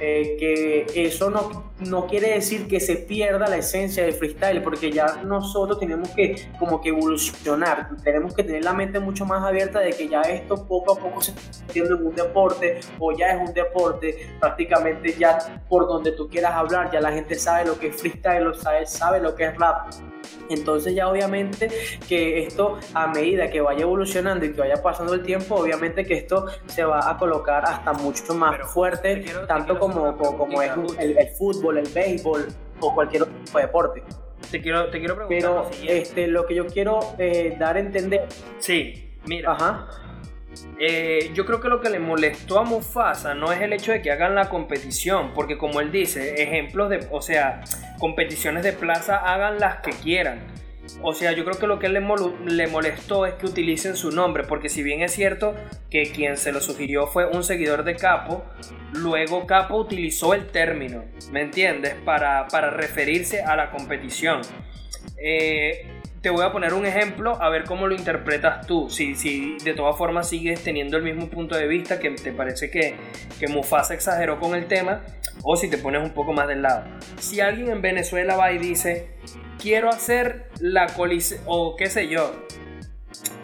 [0.00, 4.92] eh, que eso no, no quiere decir que se pierda la esencia del freestyle, porque
[4.92, 9.80] ya nosotros tenemos que como que evolucionar, tenemos que tener la mente mucho más abierta
[9.80, 13.30] de que ya esto poco a poco se está haciendo en un deporte o ya
[13.30, 17.76] es un deporte, prácticamente ya por donde tú quieras hablar, ya la gente sabe lo
[17.76, 19.90] que es freestyle, sabe, sabe lo que es rap.
[20.48, 21.70] Entonces ya obviamente
[22.08, 26.14] que esto a medida que vaya evolucionando y que vaya pasando el tiempo, obviamente que
[26.14, 31.78] esto se va a colocar hasta mucho más fuerte, tanto como, como, es el, fútbol,
[31.78, 32.46] el béisbol
[32.80, 34.02] o cualquier otro deporte.
[34.50, 35.38] Te quiero, te quiero preguntar.
[35.38, 38.26] Pero lo, este, lo que yo quiero eh, dar a entender.
[38.58, 39.52] Sí, mira.
[39.52, 40.07] Ajá
[40.78, 44.02] eh, yo creo que lo que le molestó a Mufasa no es el hecho de
[44.02, 47.62] que hagan la competición, porque como él dice, ejemplos de, o sea,
[47.98, 50.40] competiciones de plaza hagan las que quieran.
[51.02, 52.00] O sea, yo creo que lo que le,
[52.46, 55.54] le molestó es que utilicen su nombre, porque si bien es cierto
[55.90, 58.44] que quien se lo sugirió fue un seguidor de Capo,
[58.92, 61.94] luego Capo utilizó el término, ¿me entiendes?
[62.04, 64.40] Para, para referirse a la competición.
[65.22, 65.86] Eh,
[66.20, 68.88] te voy a poner un ejemplo a ver cómo lo interpretas tú.
[68.90, 72.70] Si, si de todas formas sigues teniendo el mismo punto de vista que te parece
[72.70, 72.96] que,
[73.38, 75.04] que Mufasa exageró con el tema,
[75.42, 76.84] o si te pones un poco más del lado.
[77.18, 79.10] Si alguien en Venezuela va y dice,
[79.58, 82.46] quiero hacer la coliseo, o qué sé yo,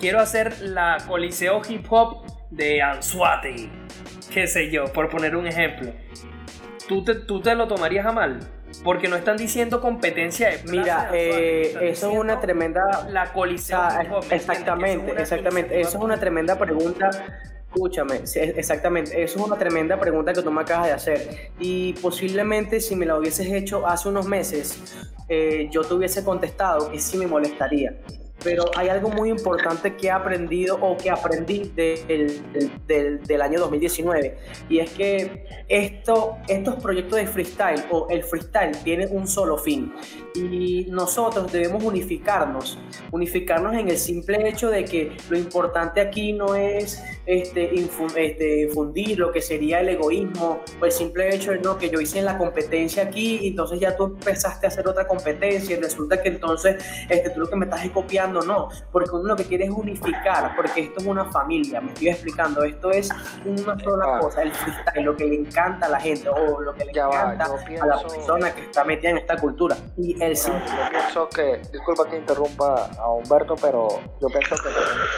[0.00, 3.70] quiero hacer la coliseo hip hop de Anzuategui,
[4.32, 5.92] qué sé yo, por poner un ejemplo
[6.88, 8.40] ¿tú te, tú te lo tomarías a mal?
[8.82, 13.78] Porque no están diciendo competencia de plaza Mira, eh, eso es una tremenda La coliseo.
[13.78, 14.42] O sea, Hip Hop, ¿me entiendes?
[14.42, 15.80] exactamente, es exactamente.
[15.80, 17.10] Eso es una tremenda pregunta.
[17.66, 18.20] Escúchame,
[18.56, 19.22] exactamente.
[19.22, 21.50] Eso es una tremenda pregunta que tú me acabas de hacer.
[21.58, 24.78] Y posiblemente si me la hubieses hecho hace unos meses,
[25.28, 27.94] eh, yo te hubiese contestado que sí me molestaría.
[28.44, 32.04] Pero hay algo muy importante que he aprendido o que aprendí de-
[32.86, 34.36] del, del- año 2019
[34.68, 39.92] y es que esto, estos proyectos de freestyle o el freestyle tienen un solo fin
[40.34, 42.78] y nosotros debemos unificarnos,
[43.10, 47.74] unificarnos en el simple hecho de que lo importante aquí no es este,
[48.16, 52.00] este, infundir lo que sería el egoísmo o el simple hecho de no, que yo
[52.00, 55.80] hice en la competencia aquí y entonces ya tú empezaste a hacer otra competencia y
[55.80, 59.36] resulta que entonces este, tú lo que me estás es copiando, no, porque uno lo
[59.36, 63.08] que quiere es unificar, porque esto es una familia, me estoy explicando, esto es
[63.44, 64.18] una sola Ah.
[64.20, 67.06] cosa, el freestyle, lo que le encanta a la gente o lo que le Ya
[67.08, 69.76] va, encanta yo a la pienso- persona que está metida en esta cultura.
[69.96, 70.52] Y el yo
[70.90, 73.88] pienso que, disculpa que interrumpa a Humberto, pero
[74.20, 74.68] yo pienso que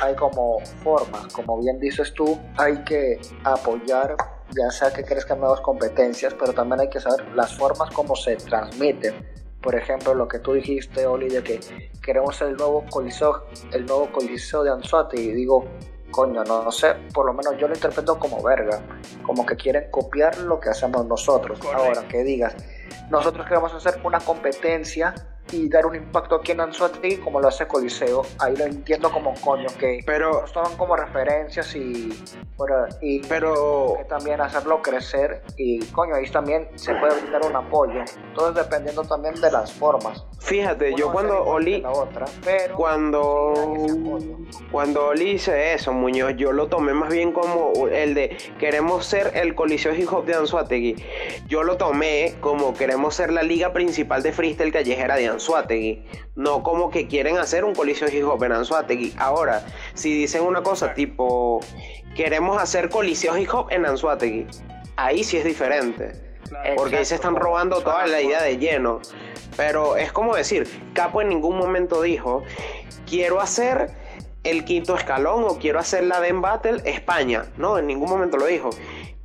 [0.06, 4.16] hay como formas, como bien dices tú, hay que apoyar,
[4.50, 8.37] ya sea que crezcan nuevas competencias, pero también hay que saber las formas como se
[8.37, 9.14] transmiten.
[9.62, 11.59] Por ejemplo, lo que tú dijiste, Oli, de que
[12.02, 15.64] queremos el nuevo coliseo, el nuevo coliseo de Anzuate, y digo,
[16.11, 18.82] coño, no, no sé, por lo menos yo lo interpreto como verga,
[19.24, 21.59] como que quieren copiar lo que hacemos nosotros.
[21.59, 21.82] Correcto.
[21.82, 22.54] Ahora, que digas,
[23.11, 25.14] nosotros queremos hacer una competencia
[25.52, 28.22] y dar un impacto aquí en Anzuategui como lo hace Coliseo.
[28.38, 32.09] Ahí lo entiendo como coño, que Pero, nos toman como referencias y,
[32.59, 38.00] pero- y pero, también hacerlo crecer y coño, ahí también se puede brindar un apoyo.
[38.35, 40.24] Todo dependiendo también de las formas.
[40.40, 43.52] fíjate, Una yo cuando Oli, la otra, pero cuando,
[44.70, 49.32] cuando Oli hice eso, Muñoz, yo lo tomé más bien como el de queremos ser
[49.35, 50.96] el Coliseo Hip Hop de Anzuategui.
[51.46, 56.05] Yo lo tomé como queremos ser la liga principal de freestyle callejera de Anzuategui.
[56.35, 59.14] No como que quieren hacer un Coliseo Hip Hop en Anzuategui.
[59.18, 61.61] Ahora, si dicen una cosa tipo
[62.16, 64.46] queremos hacer Coliseo Hip Hop en Anzuategui,
[64.96, 66.12] ahí sí es diferente.
[66.49, 66.77] Claro.
[66.77, 69.01] Porque ahí se están robando toda la idea de lleno.
[69.57, 72.42] Pero es como decir, Capo en ningún momento dijo,
[73.07, 73.90] quiero hacer
[74.44, 77.46] el quinto escalón o quiero hacer la Den Battle España.
[77.57, 78.70] No, en ningún momento lo dijo.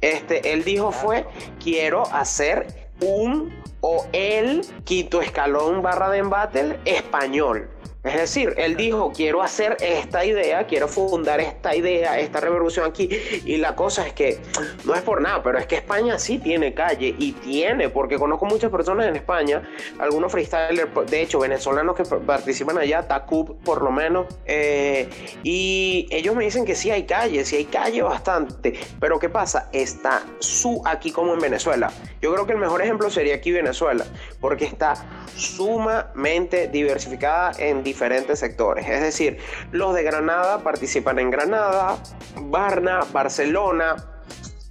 [0.02, 1.26] Este, él dijo fue,
[1.64, 7.70] quiero hacer un o el quinto escalón barra Den Battle español.
[8.04, 13.08] Es decir, él dijo, quiero hacer esta idea, quiero fundar esta idea, esta revolución aquí.
[13.46, 14.40] Y la cosa es que,
[14.86, 18.48] no es por nada, pero es que España sí tiene calle y tiene, porque conozco
[18.48, 19.62] muchas personas en España,
[20.00, 25.08] algunos freestylers, de hecho, venezolanos que participan allá, Tacup por lo menos, eh,
[25.44, 28.80] y ellos me dicen que sí hay calle, sí hay calle bastante.
[29.00, 29.70] Pero ¿qué pasa?
[29.74, 31.92] Está su aquí como en Venezuela.
[32.20, 34.06] Yo creo que el mejor ejemplo sería aquí Venezuela,
[34.40, 34.96] porque está
[35.36, 38.88] sumamente diversificada en diferentes sectores.
[38.88, 39.38] Es decir,
[39.72, 41.98] los de Granada participan en Granada,
[42.36, 43.96] Varna, Barcelona,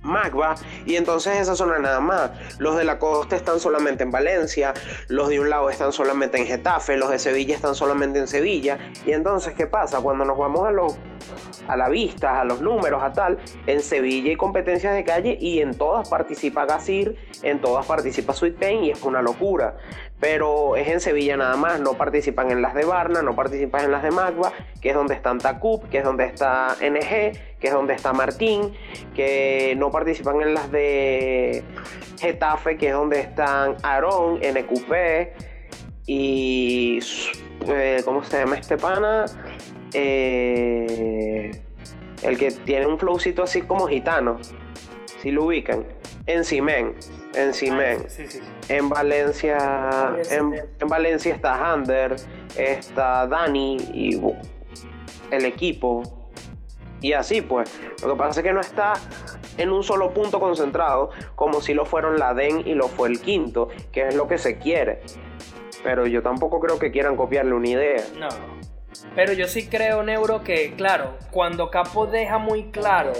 [0.02, 0.54] Magba
[0.86, 2.30] y entonces esa zona nada más.
[2.58, 4.72] Los de la costa están solamente en Valencia,
[5.08, 8.78] los de un lado están solamente en Getafe, los de Sevilla están solamente en Sevilla.
[9.04, 10.00] Y entonces, ¿qué pasa?
[10.00, 10.96] Cuando nos vamos a los
[11.68, 15.60] a la vista, a los números, a tal, en Sevilla hay competencias de calle y
[15.60, 19.76] en todas participa Gasir, en todas participa Sweet Pain y es una locura.
[20.20, 23.90] Pero es en Sevilla nada más, no participan en las de Varna, no participan en
[23.90, 27.72] las de Magba, que es donde están Tacup, que es donde está NG, que es
[27.72, 28.74] donde está Martín,
[29.14, 31.64] que no participan en las de
[32.20, 34.92] Getafe, que es donde están Aarón, NQP
[36.06, 37.00] y...
[37.66, 39.24] eh, ¿Cómo se llama este pana?
[39.94, 41.50] Eh,
[42.22, 44.38] el que tiene un flowcito así como gitano,
[45.22, 45.86] si lo ubican,
[46.26, 46.94] en Cimen,
[47.34, 47.54] en.
[47.54, 47.70] Sí,
[48.08, 48.40] sí, sí.
[48.68, 52.16] En Valencia, en, en Valencia está Hander,
[52.56, 54.20] está Dani y
[55.30, 56.02] el equipo.
[57.00, 57.70] Y así pues.
[58.02, 58.94] Lo que pasa es que no está
[59.56, 63.20] en un solo punto concentrado, como si lo fueron la DEN y lo fue el
[63.20, 65.02] quinto, que es lo que se quiere.
[65.82, 68.04] Pero yo tampoco creo que quieran copiarle una idea.
[68.18, 68.28] No.
[69.14, 73.12] Pero yo sí creo, Neuro, que claro, cuando Capo deja muy claro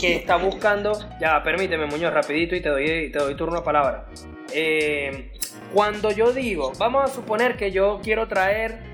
[0.00, 0.92] que está buscando.
[1.20, 4.06] Ya, permíteme, Muñoz, rapidito y te doy, te doy turno de palabra.
[4.52, 5.32] Eh,
[5.72, 8.86] cuando yo digo, vamos a suponer que yo quiero traer.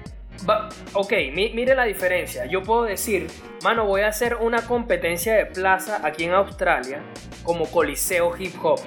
[0.49, 2.45] va- ok, mi- mire la diferencia.
[2.47, 3.29] Yo puedo decir,
[3.63, 7.03] mano, voy a hacer una competencia de plaza aquí en Australia
[7.45, 8.81] como Coliseo Hip Hop.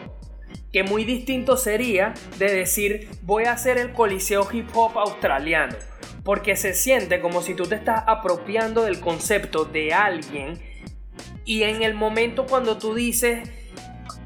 [0.73, 5.75] Que muy distinto sería de decir, voy a hacer el Coliseo Hip Hop australiano.
[6.23, 10.59] Porque se siente como si tú te estás apropiando del concepto de alguien
[11.47, 13.49] y en el momento cuando tú dices,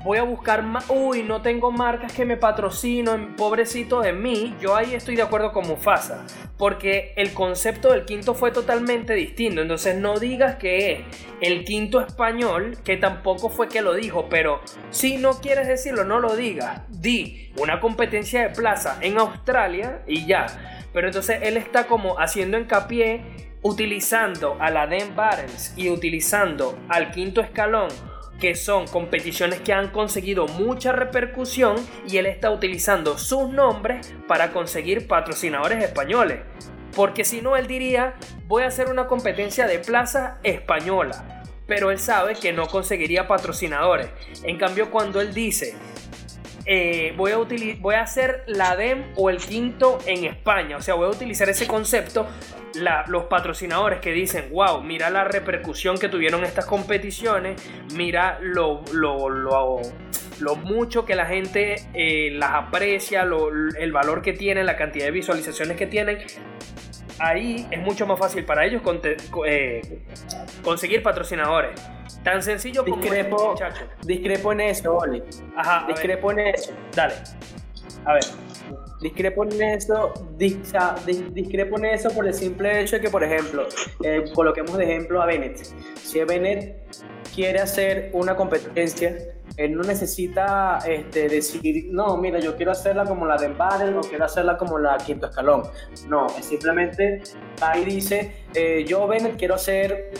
[0.03, 4.95] voy a buscar, uy, no tengo marcas que me patrocinen, pobrecito de mí, yo ahí
[4.95, 6.26] estoy de acuerdo con Mufasa,
[6.57, 10.99] porque el concepto del quinto fue totalmente distinto, entonces no digas que es
[11.41, 14.59] el quinto español, que tampoco fue que lo dijo, pero
[14.89, 20.26] si no quieres decirlo, no lo digas, di una competencia de plaza en Australia y
[20.26, 20.47] ya,
[20.91, 27.12] pero entonces él está como haciendo hincapié utilizando a la Den Battles y utilizando al
[27.12, 27.89] quinto escalón
[28.39, 31.76] que son competiciones que han conseguido mucha repercusión
[32.07, 36.39] y él está utilizando sus nombres para conseguir patrocinadores españoles.
[36.95, 38.16] Porque si no, él diría,
[38.47, 41.43] voy a hacer una competencia de plaza española.
[41.68, 44.09] Pero él sabe que no conseguiría patrocinadores.
[44.43, 45.76] En cambio, cuando él dice,
[46.66, 47.38] eh, voy, a
[47.80, 50.78] voy a hacer la DEM o el quinto en España.
[50.78, 52.28] O sea, voy a utilizar ese concepto.
[53.07, 57.62] los patrocinadores que dicen, wow, mira la repercusión que tuvieron estas competiciones,
[57.95, 58.84] mira lo,
[60.64, 63.28] mucho que la gente eh, las aprecia,
[63.78, 66.20] el valor que tienen, la cantidad de visualizaciones que tienen
[67.22, 68.82] ahí es mucho más fácil para ellos
[69.45, 70.01] eh,
[70.63, 71.80] conseguir patrocinadores.
[72.24, 73.55] Tan sencillo como discrepo,
[74.03, 75.24] Discrepo en eso, Oli.
[75.55, 75.86] Ajá.
[75.88, 76.72] Discrepo en eso.
[76.95, 77.15] Dale.
[78.05, 78.24] A ver.
[79.01, 83.67] Discrepo en eso, discrepo en eso por el simple hecho de que, por ejemplo,
[84.03, 85.57] eh, coloquemos de ejemplo a Bennett.
[85.95, 86.76] Si Bennett
[87.34, 89.17] quiere hacer una competencia,
[89.58, 94.02] él no necesita este, decir, no, mira, yo quiero hacerla como la de Battle o
[94.02, 95.64] quiero hacerla como la Quinto Escalón.
[96.08, 97.22] No, es simplemente
[97.62, 100.12] ahí dice, eh, yo Bennett quiero hacer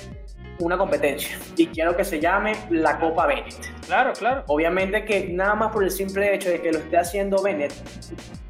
[0.60, 3.56] una competencia y quiero que se llame la Copa Bennett.
[3.86, 4.44] Claro, claro.
[4.48, 7.74] Obviamente que nada más por el simple hecho de que lo esté haciendo Bennett,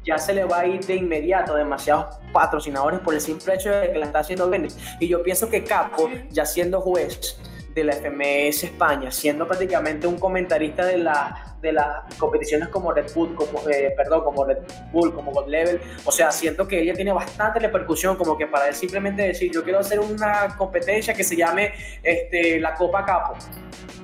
[0.04, 3.92] ya se le va a ir de inmediato demasiados patrocinadores por el simple hecho de
[3.92, 4.74] que la está haciendo Bennett.
[5.00, 7.38] Y yo pienso que Capo, ya siendo juez,
[7.74, 13.12] de la FMS España, siendo prácticamente un comentarista de, la, de las competiciones como Red
[13.14, 14.58] Bull, como, eh, perdón, como Red
[14.92, 15.80] Bull, como God Level.
[16.04, 19.62] O sea, siento que ella tiene bastante repercusión, como que para él simplemente decir, yo
[19.62, 23.36] quiero hacer una competencia que se llame este, la Copa Capo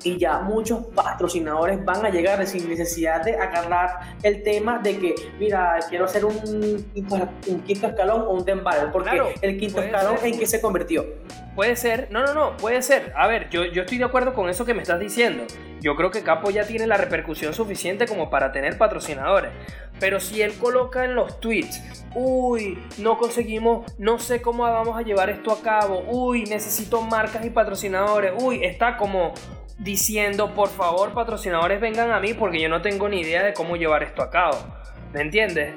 [0.05, 5.15] y ya muchos patrocinadores van a llegar sin necesidad de agarrar el tema de que,
[5.39, 10.39] mira, quiero hacer un, un quinto escalón o un tembal, porque el quinto escalón en
[10.39, 11.05] qué se convirtió.
[11.55, 13.13] Puede ser, no, no, no, puede ser.
[13.17, 15.45] A ver, yo, yo estoy de acuerdo con eso que me estás diciendo.
[15.81, 19.51] Yo creo que Capo ya tiene la repercusión suficiente como para tener patrocinadores.
[20.01, 25.03] Pero si él coloca en los tweets, uy, no conseguimos, no sé cómo vamos a
[25.03, 29.35] llevar esto a cabo, uy, necesito marcas y patrocinadores, uy, está como
[29.79, 33.77] diciendo, por favor, patrocinadores vengan a mí porque yo no tengo ni idea de cómo
[33.77, 34.59] llevar esto a cabo.
[35.13, 35.75] ¿Me entiendes?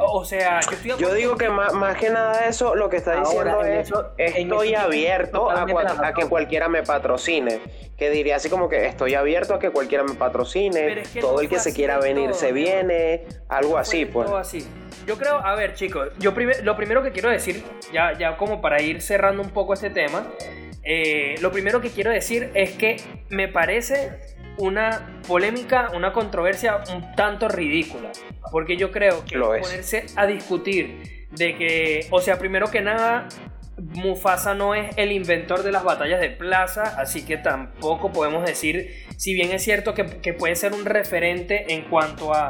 [0.00, 0.60] O sea,
[0.98, 5.66] yo, digo que más, que nada eso, lo que está diciendo es, estoy abierto a,
[6.14, 7.60] que cualquiera me patrocine.
[7.96, 11.58] Que diría así como que estoy abierto a que cualquiera me patrocine, todo el que
[11.58, 14.30] se quiera venir se viene, algo así, pues.
[14.30, 14.66] así.
[15.06, 16.32] Yo creo, a ver chicos, yo
[16.62, 20.26] lo primero que quiero decir, ya, ya como para ir cerrando un poco este tema,
[20.82, 22.96] eh, lo primero que quiero decir es que
[23.28, 24.18] me parece
[24.60, 28.12] una polémica, una controversia un tanto ridícula.
[28.50, 33.28] Porque yo creo que ponerse a discutir de que, o sea, primero que nada,
[33.78, 39.04] Mufasa no es el inventor de las batallas de plaza, así que tampoco podemos decir,
[39.16, 42.48] si bien es cierto que, que puede ser un referente en cuanto a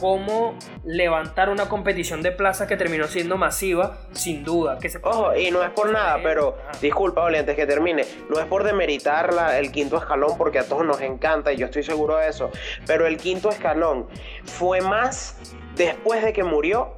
[0.00, 4.78] cómo levantar una competición de plaza que terminó siendo masiva, sin duda.
[4.78, 8.38] Que se Ojo, y no es por nada, pero disculpa, Oli, antes que termine, no
[8.38, 12.16] es por demeritar el quinto escalón porque a todos nos encanta y yo estoy seguro
[12.16, 12.50] de eso,
[12.86, 14.06] pero el quinto escalón
[14.44, 15.36] fue más
[15.76, 16.94] después de que murió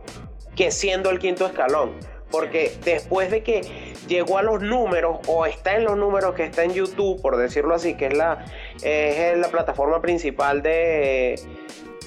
[0.56, 1.92] que siendo el quinto escalón.
[2.30, 3.62] Porque después de que
[4.06, 7.74] llegó a los números, o está en los números que está en YouTube, por decirlo
[7.74, 8.44] así, que es la,
[8.84, 11.40] es la plataforma principal de,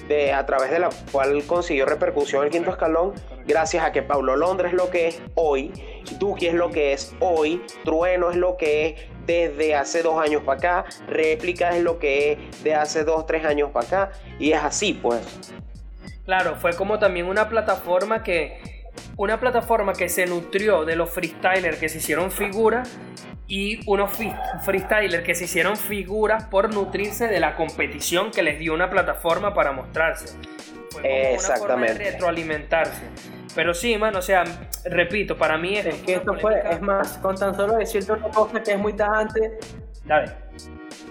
[0.08, 3.14] de, a través de la cual consiguió repercusión el quinto escalón,
[3.46, 5.72] gracias a que Pablo Londres es lo que es hoy,
[6.20, 10.44] Duki es lo que es hoy, Trueno es lo que es desde hace dos años
[10.44, 14.52] para acá, Réplica es lo que es de hace dos, tres años para acá, y
[14.52, 15.52] es así pues.
[16.26, 18.73] Claro, fue como también una plataforma que
[19.18, 22.98] una plataforma que se nutrió de los freestylers que se hicieron figuras
[23.48, 24.12] y unos
[24.64, 29.54] freestylers que se hicieron figuras por nutrirse de la competición que les dio una plataforma
[29.54, 30.38] para mostrarse.
[30.90, 32.02] Fue Exactamente.
[32.02, 33.04] Una retroalimentarse.
[33.56, 34.44] Pero sí, mano, o sea,
[34.86, 38.64] repito, para mí es, que esto fue, es más, con tan solo decirte una cosa
[38.64, 39.60] que es muy tajante.
[40.06, 40.32] Dale.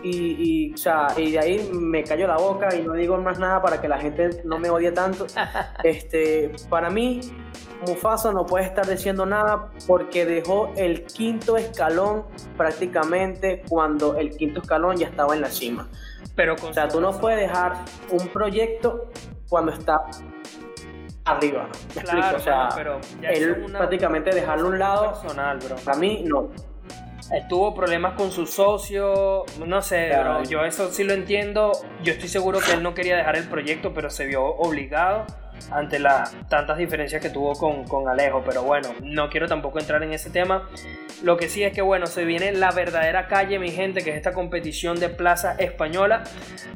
[0.03, 0.37] Y,
[0.71, 3.63] y, o sea, y de ahí me cayó la boca y no digo más nada
[3.63, 5.27] para que la gente no me odie tanto.
[5.85, 7.21] este, para mí,
[7.87, 12.25] Mufasa no puede estar diciendo nada porque dejó el quinto escalón
[12.57, 15.89] prácticamente cuando el quinto escalón ya estaba en la cima.
[16.37, 17.75] Pero o sea, tú no puedes dejar
[18.11, 19.11] un proyecto
[19.49, 20.01] cuando está
[21.25, 21.69] arriba.
[21.95, 22.37] ¿Me Claro, explico?
[22.37, 25.77] O sea, pero ya él una- prácticamente dejarlo a un lado, personal, bro.
[25.85, 26.49] para mí no.
[27.49, 30.35] Tuvo problemas con su socio, no sé, Claro.
[30.41, 31.73] bro, yo eso sí lo entiendo.
[32.03, 35.25] Yo estoy seguro que él no quería dejar el proyecto, pero se vio obligado
[35.71, 38.43] ante las tantas diferencias que tuvo con, con Alejo.
[38.45, 40.69] Pero bueno, no quiero tampoco entrar en ese tema.
[41.23, 44.17] Lo que sí es que, bueno, se viene la verdadera calle, mi gente, que es
[44.17, 46.25] esta competición de plaza española.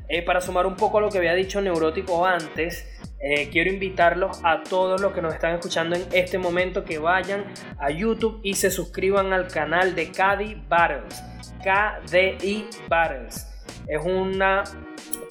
[0.09, 2.87] Eh, para sumar un poco a lo que había dicho Neurótico antes,
[3.19, 7.45] eh, quiero invitarlos a todos los que nos están escuchando en este momento que vayan
[7.79, 11.23] a YouTube y se suscriban al canal de Caddy Battles.
[11.65, 13.47] KDI Battles.
[13.89, 14.63] Es una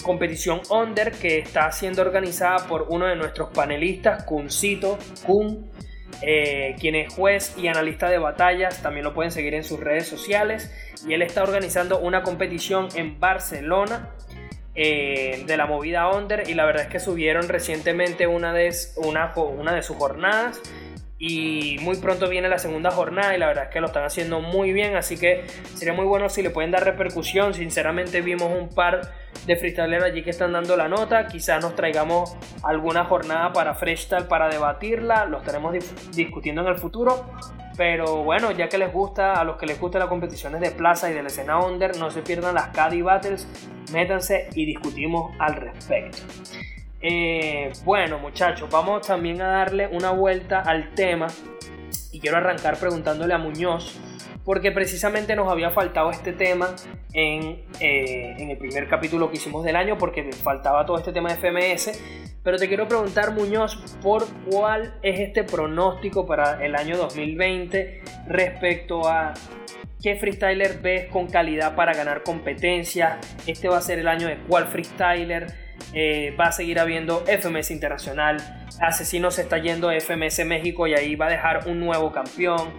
[0.06, 5.68] competición under que está siendo organizada por uno de nuestros panelistas, Kuncito Kun,
[6.22, 8.80] eh, quien es juez y analista de batallas.
[8.80, 10.72] También lo pueden seguir en sus redes sociales.
[11.06, 14.10] Y él está organizando una competición en Barcelona
[14.76, 16.48] eh, de la movida under.
[16.48, 20.60] Y la verdad es que subieron recientemente una de, una, una de sus jornadas.
[21.18, 24.40] Y muy pronto viene la segunda jornada y la verdad es que lo están haciendo
[24.40, 24.96] muy bien.
[24.96, 25.44] Así que
[25.74, 27.54] sería muy bueno si le pueden dar repercusión.
[27.54, 29.12] Sinceramente vimos un par
[29.46, 31.26] de freestylers allí que están dando la nota.
[31.26, 35.24] Quizás nos traigamos alguna jornada para freestyle para debatirla.
[35.24, 35.74] Lo estaremos
[36.14, 37.24] discutiendo en el futuro.
[37.78, 41.10] Pero bueno, ya que les gusta, a los que les gustan las competiciones de plaza
[41.10, 43.46] y de la escena under, no se pierdan las Caddy Battles.
[43.92, 46.18] Métanse y discutimos al respecto.
[47.00, 51.26] Eh, bueno, muchachos, vamos también a darle una vuelta al tema.
[52.12, 54.00] Y quiero arrancar preguntándole a Muñoz,
[54.44, 56.74] porque precisamente nos había faltado este tema
[57.12, 61.32] en, eh, en el primer capítulo que hicimos del año, porque faltaba todo este tema
[61.32, 62.00] de FMS.
[62.42, 69.08] Pero te quiero preguntar, Muñoz, por cuál es este pronóstico para el año 2020 respecto
[69.08, 69.34] a
[70.00, 73.18] qué freestyler ves con calidad para ganar competencias.
[73.48, 75.65] Este va a ser el año de cuál freestyler.
[75.92, 78.36] Eh, va a seguir habiendo FMS Internacional.
[78.80, 82.70] Asesino se está yendo a FMS México y ahí va a dejar un nuevo campeón.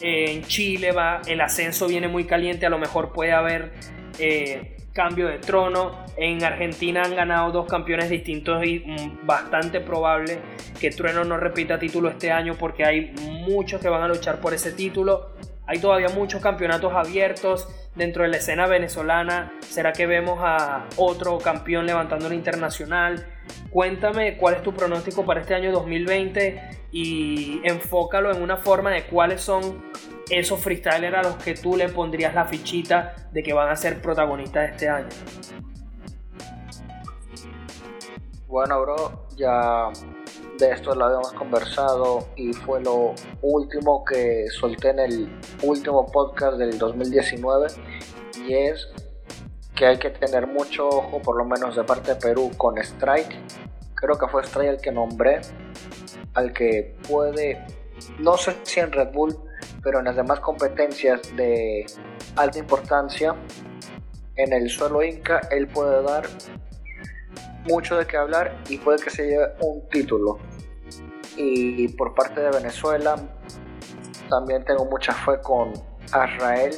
[0.00, 3.72] Eh, en Chile va, el ascenso viene muy caliente, a lo mejor puede haber
[4.18, 6.04] eh, cambio de trono.
[6.16, 10.38] En Argentina han ganado dos campeones distintos y mm, bastante probable
[10.80, 13.12] que Trueno no repita título este año porque hay
[13.46, 15.32] muchos que van a luchar por ese título.
[15.68, 19.52] Hay todavía muchos campeonatos abiertos dentro de la escena venezolana.
[19.60, 23.26] ¿Será que vemos a otro campeón levantando el internacional?
[23.68, 29.04] Cuéntame cuál es tu pronóstico para este año 2020 y enfócalo en una forma de
[29.04, 29.84] cuáles son
[30.30, 34.00] esos freestylers a los que tú le pondrías la fichita de que van a ser
[34.00, 35.08] protagonistas este año.
[38.46, 39.90] Bueno, bro, ya
[40.58, 46.58] de esto lo habíamos conversado y fue lo último que solté en el último podcast
[46.58, 47.68] del 2019
[48.46, 48.88] y es
[49.76, 53.38] que hay que tener mucho ojo, por lo menos de parte de Perú, con Strike.
[53.94, 55.40] Creo que fue Strike el que nombré,
[56.34, 57.64] al que puede,
[58.18, 59.36] no sé si en Red Bull,
[59.82, 61.86] pero en las demás competencias de
[62.34, 63.36] alta importancia,
[64.34, 66.24] en el suelo Inca, él puede dar
[67.68, 70.38] mucho de qué hablar y puede que se lleve un título.
[71.40, 73.14] Y por parte de Venezuela
[74.28, 75.72] también tengo mucha fe con
[76.12, 76.74] Azrael,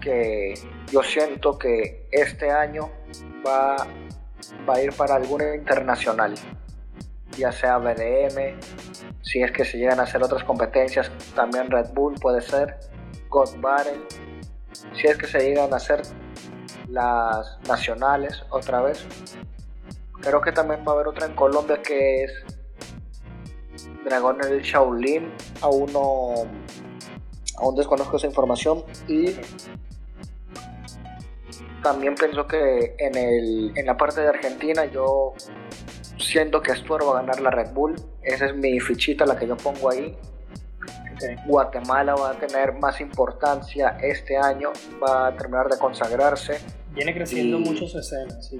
[0.00, 0.54] que
[0.90, 2.90] yo siento que este año
[3.46, 3.86] va,
[4.66, 6.34] va a ir para alguna internacional,
[7.36, 8.58] ya sea BDM,
[9.20, 12.78] si es que se llegan a hacer otras competencias, también Red Bull puede ser,
[13.28, 14.00] God Battle,
[14.94, 16.00] si es que se llegan a hacer
[16.88, 19.06] las nacionales otra vez.
[20.22, 22.57] Creo que también va a haber otra en Colombia que es
[24.04, 25.32] Dragón del Shaolin.
[25.62, 26.34] Aún no.
[27.58, 28.84] Aún desconozco esa información.
[29.08, 29.34] Y
[31.82, 35.34] también pienso que en, el, en la parte de Argentina yo
[36.18, 37.94] siento que Stuart va a ganar la Red Bull.
[38.22, 40.16] Esa es mi fichita, la que yo pongo ahí.
[41.46, 44.70] Guatemala va a tener más importancia este año,
[45.02, 46.60] va a terminar de consagrarse.
[46.92, 48.58] Viene creciendo Y- mucho su escena, sí.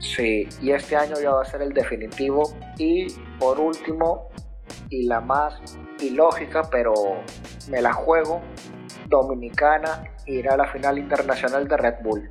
[0.00, 2.52] Sí, y este año ya va a ser el definitivo.
[2.78, 4.28] Y por último,
[4.88, 5.60] y la más
[6.00, 6.92] ilógica, pero
[7.68, 8.40] me la juego,
[9.08, 12.30] Dominicana irá a la final internacional de Red Bull.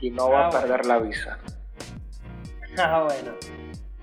[0.00, 1.38] Y no va Ah, a perder la visa.
[2.80, 3.32] Ah, bueno.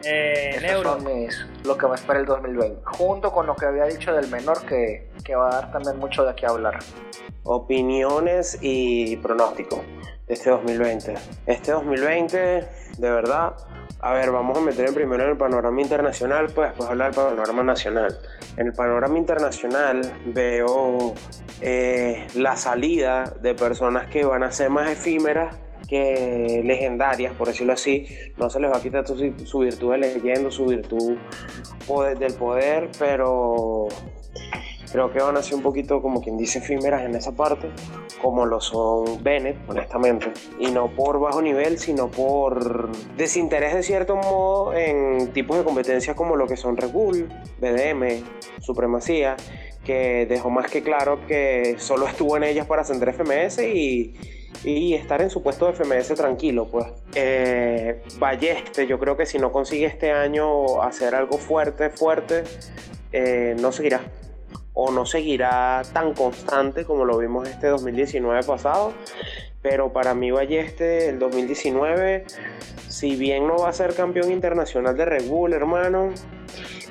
[0.06, 2.82] Eh, Eso Neuro, son mis- lo que me espera el 2020.
[2.86, 6.24] Junto con lo que había dicho del menor, que, que va a dar también mucho
[6.26, 6.80] de qué hablar.
[7.48, 9.84] opiniones y pronóstico
[10.28, 11.14] de este 2020.
[11.46, 12.38] Este 2020,
[12.98, 13.54] de verdad,
[14.02, 17.64] a ver, vamos a meter primero en el panorama internacional, pues después hablar del panorama
[17.64, 18.18] nacional.
[18.58, 21.14] En el panorama internacional veo
[21.62, 25.56] eh, la salida de personas que van a ser más efímeras
[25.88, 28.06] que legendarias, por decirlo así,
[28.38, 31.18] no se les va a quitar su, virtud de leyendo, su virtud
[32.20, 33.88] del poder, pero
[34.92, 37.70] creo que van a ser un poquito como quien dice efímeras en esa parte,
[38.22, 44.16] como lo son Bennett, honestamente, y no por bajo nivel, sino por desinterés de cierto
[44.16, 47.30] modo en tipos de competencias como lo que son Red Bull,
[47.60, 48.24] BDM,
[48.60, 49.36] Supremacía,
[49.84, 54.16] que dejó más que claro que solo estuvo en ellas para ascender FMS y,
[54.64, 56.88] y estar en su puesto de FMS tranquilo, pues.
[57.14, 62.44] Eh, Balleste, yo creo que si no consigue este año hacer algo fuerte, fuerte,
[63.12, 64.02] eh, no seguirá
[64.74, 68.94] o no seguirá tan constante como lo vimos este 2019 pasado.
[69.62, 72.26] Pero para mí Balleste, el 2019,
[72.88, 76.12] si bien no va a ser campeón internacional de Red Bull, hermano,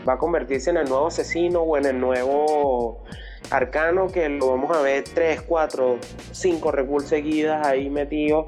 [0.08, 3.04] va a convertirse en el nuevo asesino o en el nuevo
[3.50, 5.98] arcano que lo vamos a ver 3, 4,
[6.32, 8.46] 5 Red Bull seguidas ahí metidos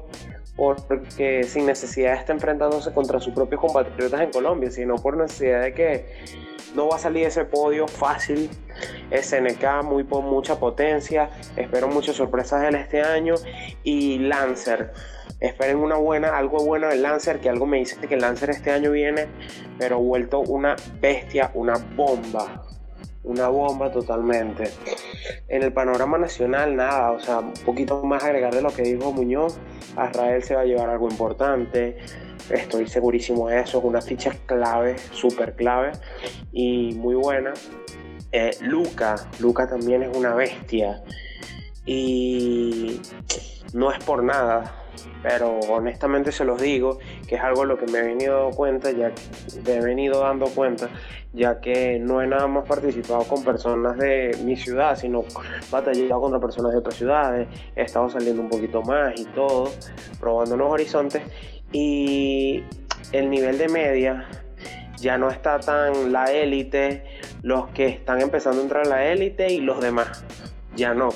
[0.55, 5.73] porque sin necesidad estar enfrentándose contra sus propios compatriotas en Colombia, sino por necesidad de
[5.73, 6.05] que
[6.75, 8.49] no va a salir ese podio fácil.
[9.11, 11.29] SNK muy por mucha potencia.
[11.55, 13.35] Espero muchas sorpresas de él este año.
[13.83, 14.93] Y Lancer.
[15.39, 18.71] Esperen una buena, algo bueno del Lancer, que algo me dice que el Lancer este
[18.71, 19.27] año viene,
[19.77, 22.63] pero vuelto una bestia, una bomba.
[23.23, 24.71] Una bomba totalmente.
[25.47, 29.11] En el panorama nacional, nada, o sea, un poquito más agregar de lo que dijo
[29.11, 29.59] Muñoz.
[29.91, 31.97] Israel se va a llevar algo importante.
[32.49, 33.79] Estoy segurísimo de eso.
[33.79, 35.91] Es una ficha clave, súper clave
[36.51, 37.53] y muy buena.
[38.31, 41.01] Eh, Luca, Luca también es una bestia.
[41.85, 43.01] Y
[43.73, 44.75] no es por nada,
[45.21, 48.91] pero honestamente se los digo que es algo lo que me he venido dando cuenta,
[48.91, 49.11] ya
[49.65, 50.89] me he venido dando cuenta,
[51.33, 55.23] ya que no he nada más participado con personas de mi ciudad, sino
[55.71, 59.71] batallado contra personas de otras ciudades, he estado saliendo un poquito más y todo,
[60.19, 61.21] probando nuevos horizontes
[61.71, 62.63] y
[63.11, 64.27] el nivel de media
[64.97, 67.03] ya no está tan la élite,
[67.43, 70.25] los que están empezando a entrar a la élite y los demás.
[70.77, 71.09] Ya no,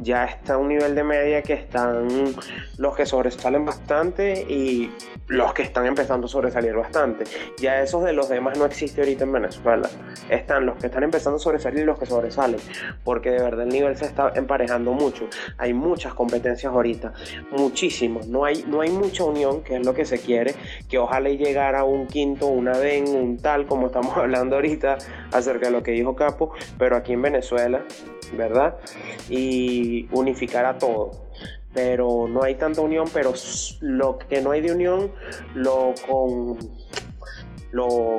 [0.00, 2.34] ya está un nivel de media que están
[2.78, 4.90] los que sobresalen bastante y
[5.28, 7.24] los que están empezando a sobresalir bastante.
[7.58, 9.88] Ya esos de los demás no existe ahorita en Venezuela.
[10.28, 12.60] Están los que están empezando a sobresalir y los que sobresalen,
[13.04, 15.28] porque de verdad el nivel se está emparejando mucho.
[15.58, 17.12] Hay muchas competencias ahorita,
[17.50, 18.26] muchísimos.
[18.26, 20.54] No hay, no hay mucha unión, que es lo que se quiere,
[20.88, 24.98] que ojalá llegara un quinto, una DEN, un tal, como estamos hablando ahorita
[25.32, 27.82] acerca de lo que dijo Capo, pero aquí en Venezuela,
[28.32, 28.76] ¿verdad?
[29.28, 31.27] Y unificar a todo
[31.74, 33.32] pero no hay tanta unión, pero
[33.80, 35.12] lo que no hay de unión
[35.54, 36.58] lo con
[37.70, 38.18] lo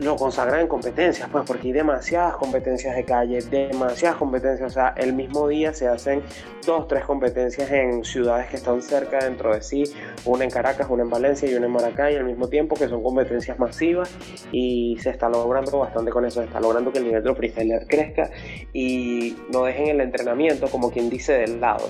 [0.00, 4.94] lo consagran en competencias, pues porque hay demasiadas competencias de calle, demasiadas competencias, o sea,
[4.96, 6.22] el mismo día se hacen
[6.66, 9.84] dos, tres competencias en ciudades que están cerca dentro de sí,
[10.24, 13.02] una en Caracas, una en Valencia y una en Maracay al mismo tiempo, que son
[13.02, 14.10] competencias masivas
[14.50, 17.36] y se está logrando bastante con eso, se está logrando que el nivel de los
[17.36, 18.30] freestylers crezca
[18.72, 21.84] y no dejen el entrenamiento como quien dice del lado.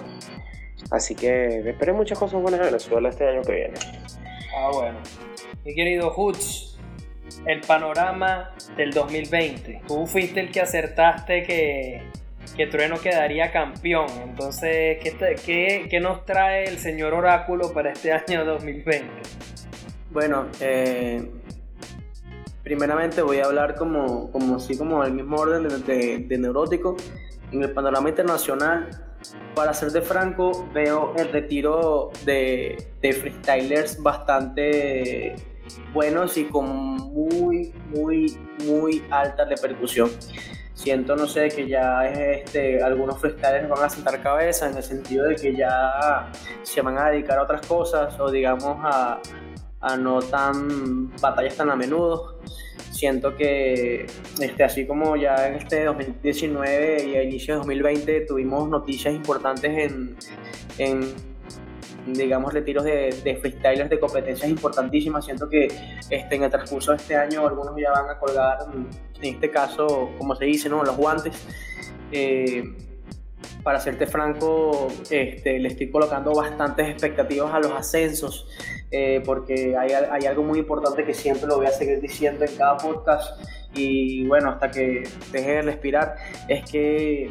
[0.90, 3.74] Así que esperen muchas cosas buenas en Venezuela este año que viene.
[4.56, 4.98] Ah, bueno.
[5.64, 6.71] Mi querido Hoots,
[7.46, 9.82] el panorama del 2020.
[9.86, 12.02] Tú fuiste el que acertaste que,
[12.56, 14.06] que Trueno quedaría campeón.
[14.22, 19.08] Entonces, ¿qué, qué, nos trae el señor Oráculo para este año 2020?
[20.10, 21.30] Bueno, eh,
[22.62, 26.96] primeramente voy a hablar como, como, sí, como el mismo orden de, de, neurótico.
[27.50, 28.88] En el panorama internacional,
[29.54, 35.34] para ser de franco, veo el retiro de, de freestylers bastante
[35.92, 40.10] buenos y con muy, muy, muy alta repercusión.
[40.74, 45.26] Siento, no sé, que ya este, algunos freestylers van a sentar cabeza en el sentido
[45.26, 46.30] de que ya
[46.62, 49.20] se van a dedicar a otras cosas o digamos a,
[49.80, 52.40] a no tan batallas tan a menudo.
[52.90, 54.06] Siento que
[54.40, 59.70] este, así como ya en este 2019 y a inicio de 2020 tuvimos noticias importantes
[59.70, 60.16] en,
[60.78, 61.31] en
[62.06, 65.24] digamos, retiros de, de freestylers de competencias importantísimas.
[65.24, 65.66] Siento que
[66.10, 70.10] este, en el transcurso de este año algunos ya van a colgar, en este caso,
[70.18, 70.82] como se dice, ¿no?
[70.82, 71.34] los guantes.
[72.10, 72.64] Eh,
[73.62, 78.48] para serte franco, este, le estoy colocando bastantes expectativas a los ascensos,
[78.90, 82.56] eh, porque hay, hay, algo muy importante que siempre lo voy a seguir diciendo en
[82.56, 83.40] cada podcast
[83.74, 86.16] y bueno, hasta que deje de respirar,
[86.48, 87.28] es que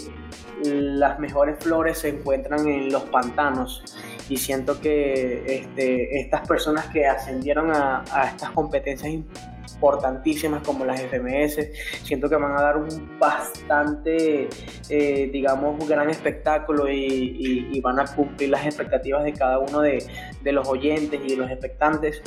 [0.63, 3.83] las mejores flores se encuentran en los pantanos
[4.31, 8.01] y siento que este, estas personas que ascendieron a,
[8.31, 11.67] estas competencias importantísimas como las FMS.
[12.03, 14.47] Siento que van a dar un bastante,
[14.87, 20.01] eh, digamos, gran espectáculo y, van a cumplir las expectativas de cada uno de,
[20.45, 22.21] los oyentes y de los expectantes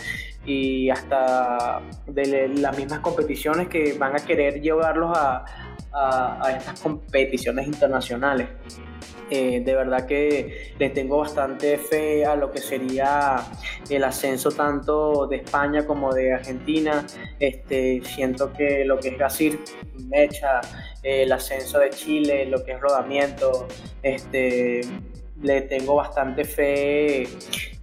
[0.45, 8.49] y hasta de las mismas competiciones que van a querer llevarlos a estas competiciones internacionales.
[9.31, 13.37] Eh, de verdad que le tengo bastante fe a lo que sería
[13.89, 17.07] el ascenso tanto de España como de Argentina.
[17.39, 19.61] Este, siento que lo que es Gasir,
[20.09, 20.61] Mecha,
[21.03, 23.67] el ascenso de Chile, lo que es rodamiento,
[24.03, 24.83] este,
[25.41, 27.27] le tengo bastante fe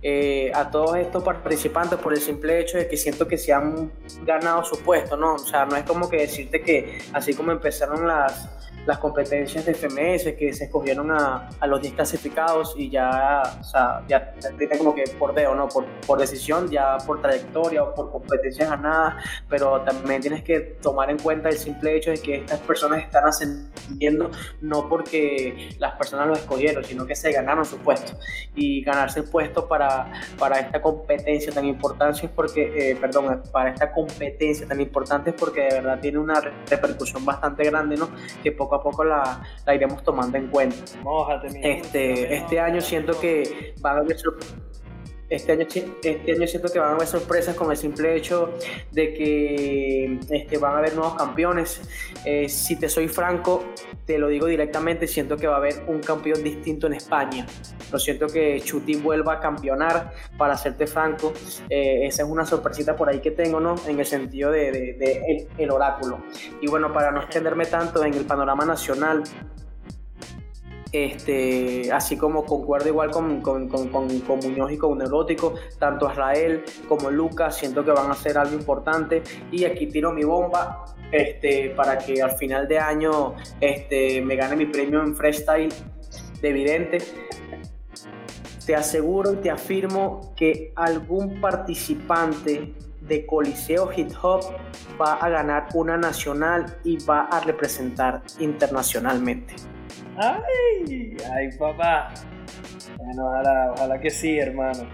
[0.01, 3.91] eh, a todos estos participantes por el simple hecho de que siento que se han
[4.23, 5.35] ganado su puesto, ¿no?
[5.35, 9.73] O sea, no es como que decirte que así como empezaron las las competencias de
[9.73, 14.33] FMS que se escogieron a, a los 10 clasificados y ya, o sea, ya
[14.77, 15.67] como que por dedo, ¿no?
[15.67, 21.09] Por, por decisión, ya por trayectoria o por competencias ganadas, pero también tienes que tomar
[21.09, 26.27] en cuenta el simple hecho de que estas personas están ascendiendo no porque las personas
[26.27, 28.17] los escogieron, sino que se ganaron su puesto.
[28.55, 33.71] Y ganarse el puesto para, para esta competencia tan importante es porque, eh, perdón, para
[33.71, 38.09] esta competencia tan importante es porque de verdad tiene una repercusión bastante grande, ¿no?
[38.43, 40.77] Que poco a poco la, la iremos tomando en cuenta.
[41.61, 44.17] este, este año siento que van a haber
[45.31, 45.65] este año,
[46.03, 48.53] este año siento que van a haber sorpresas con el simple hecho
[48.91, 51.81] de que este, van a haber nuevos campeones.
[52.25, 53.63] Eh, si te soy franco,
[54.05, 57.47] te lo digo directamente, siento que va a haber un campeón distinto en España.
[57.91, 61.31] Lo siento que Chuti vuelva a campeonar, para serte franco.
[61.69, 63.75] Eh, esa es una sorpresita por ahí que tengo, ¿no?
[63.87, 66.23] En el sentido de, de, el, oráculo.
[66.61, 69.23] Y bueno, para no extenderme tanto en el panorama nacional,
[70.91, 76.63] este, así como concuerdo igual con, con, con, con, Muñoz y con Neurótico, tanto Israel
[76.87, 81.69] como Lucas siento que van a ser algo importante y aquí tiro mi bomba este,
[81.71, 85.73] para que al final de año este, me gane mi premio en freestyle
[86.41, 86.97] de evidente.
[88.65, 94.41] Te aseguro y te afirmo que algún participante de Coliseo Hip Hop
[95.01, 99.55] va a ganar una nacional y va a representar internacionalmente.
[100.17, 102.13] Ay, ay papá.
[102.97, 104.87] Bueno, ojalá, ojalá que sí, hermano.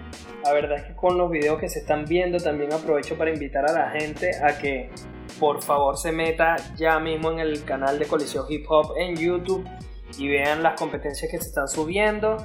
[0.44, 3.68] La verdad es que con los videos que se están viendo también aprovecho para invitar
[3.68, 4.90] a la gente a que
[5.38, 9.68] por favor se meta ya mismo en el canal de Coliseo Hip Hop en YouTube
[10.16, 12.36] y vean las competencias que se están subiendo.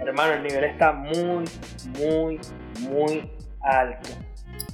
[0.00, 1.44] Hermano, el nivel está muy,
[1.98, 2.40] muy,
[2.80, 3.30] muy
[3.60, 4.10] alto.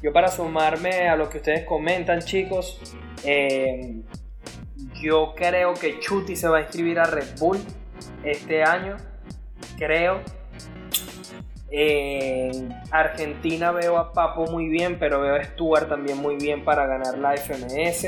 [0.03, 2.81] Yo para sumarme a lo que ustedes comentan, chicos,
[3.25, 4.03] eh,
[5.01, 7.59] yo creo que Chuti se va a inscribir a Red Bull
[8.25, 8.97] este año.
[9.77, 10.21] Creo.
[11.71, 16.87] En Argentina veo a Papo muy bien, pero veo a Stuart también muy bien para
[16.87, 18.07] ganar la FMS.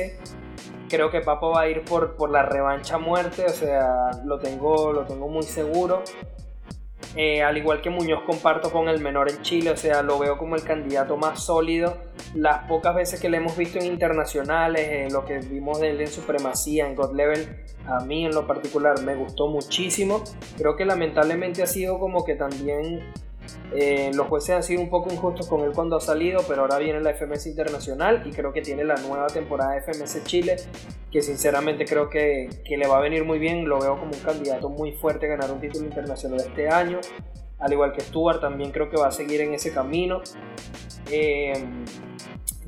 [0.88, 4.92] Creo que Papo va a ir por, por la revancha muerte, o sea, lo tengo,
[4.92, 6.02] lo tengo muy seguro.
[7.16, 10.38] Eh, al igual que Muñoz comparto con el menor en Chile, o sea, lo veo
[10.38, 11.96] como el candidato más sólido.
[12.34, 16.08] Las pocas veces que le hemos visto en internacionales, lo que vimos de él en
[16.08, 17.48] Supremacía, en God Level,
[17.86, 20.22] a mí en lo particular me gustó muchísimo.
[20.56, 23.02] Creo que lamentablemente ha sido como que también
[23.72, 26.78] eh, los jueces han sido un poco injustos con él cuando ha salido, pero ahora
[26.78, 30.56] viene la FMS Internacional y creo que tiene la nueva temporada de FMS Chile,
[31.10, 33.68] que sinceramente creo que, le va a venir muy bien.
[33.68, 37.00] Lo veo como un candidato muy fuerte a ganar un título internacional este año.
[37.58, 40.22] Al igual que Stuart, también creo que va a seguir en ese camino.
[41.10, 41.52] Eh,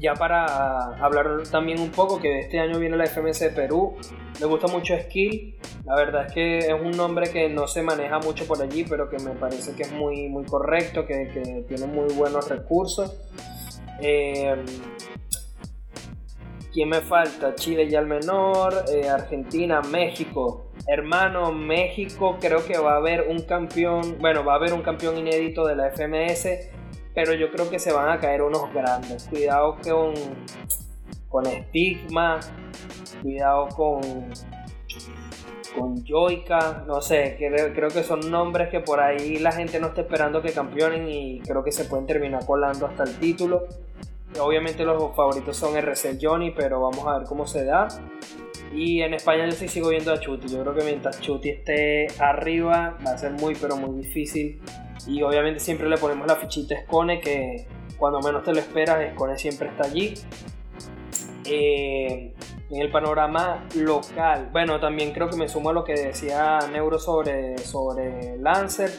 [0.02, 3.94] ya para hablar también un poco, que este año viene la FMS de Perú.
[4.40, 5.56] Me gusta mucho Skill.
[5.84, 9.08] La verdad es que es un nombre que no se maneja mucho por allí, pero
[9.08, 13.16] que me parece que es muy, muy correcto, que, tiene muy buenos recursos.
[14.00, 14.56] Eh,
[16.72, 17.54] ¿Quién me falta?
[17.54, 20.72] Chile ya el menor, eh, Argentina, México.
[20.88, 25.18] Hermano, México creo que va a haber un campeón, bueno, va a haber un campeón
[25.18, 26.48] inédito de la FMS
[27.14, 29.28] pero yo creo que se van a caer unos grandes.
[29.28, 30.14] Cuidado con,
[31.28, 32.40] con Stigma,
[33.22, 34.00] cuidado con,
[35.76, 39.88] con Joica, no sé, creo, creo, que son nombres que por ahí la gente no
[39.88, 43.66] está esperando que campeonen y creo que se pueden terminar colando hasta el título.
[44.40, 47.88] Obviamente los favoritos son RC Johnny, pero vamos a ver cómo se da.
[48.74, 50.48] Y en España yo sí sigo viendo a Chuti.
[50.48, 54.60] Yo creo que mientras Chuti esté arriba va a ser muy pero muy difícil
[55.06, 57.66] y obviamente siempre le ponemos la fichita Escone, que
[57.98, 60.14] cuando menos te lo esperas, Escone siempre está allí.
[61.44, 62.34] Eh,
[62.70, 66.98] en el panorama local, bueno, también creo que me sumo a lo que decía Neuro
[66.98, 68.90] sobre, sobre Lancer.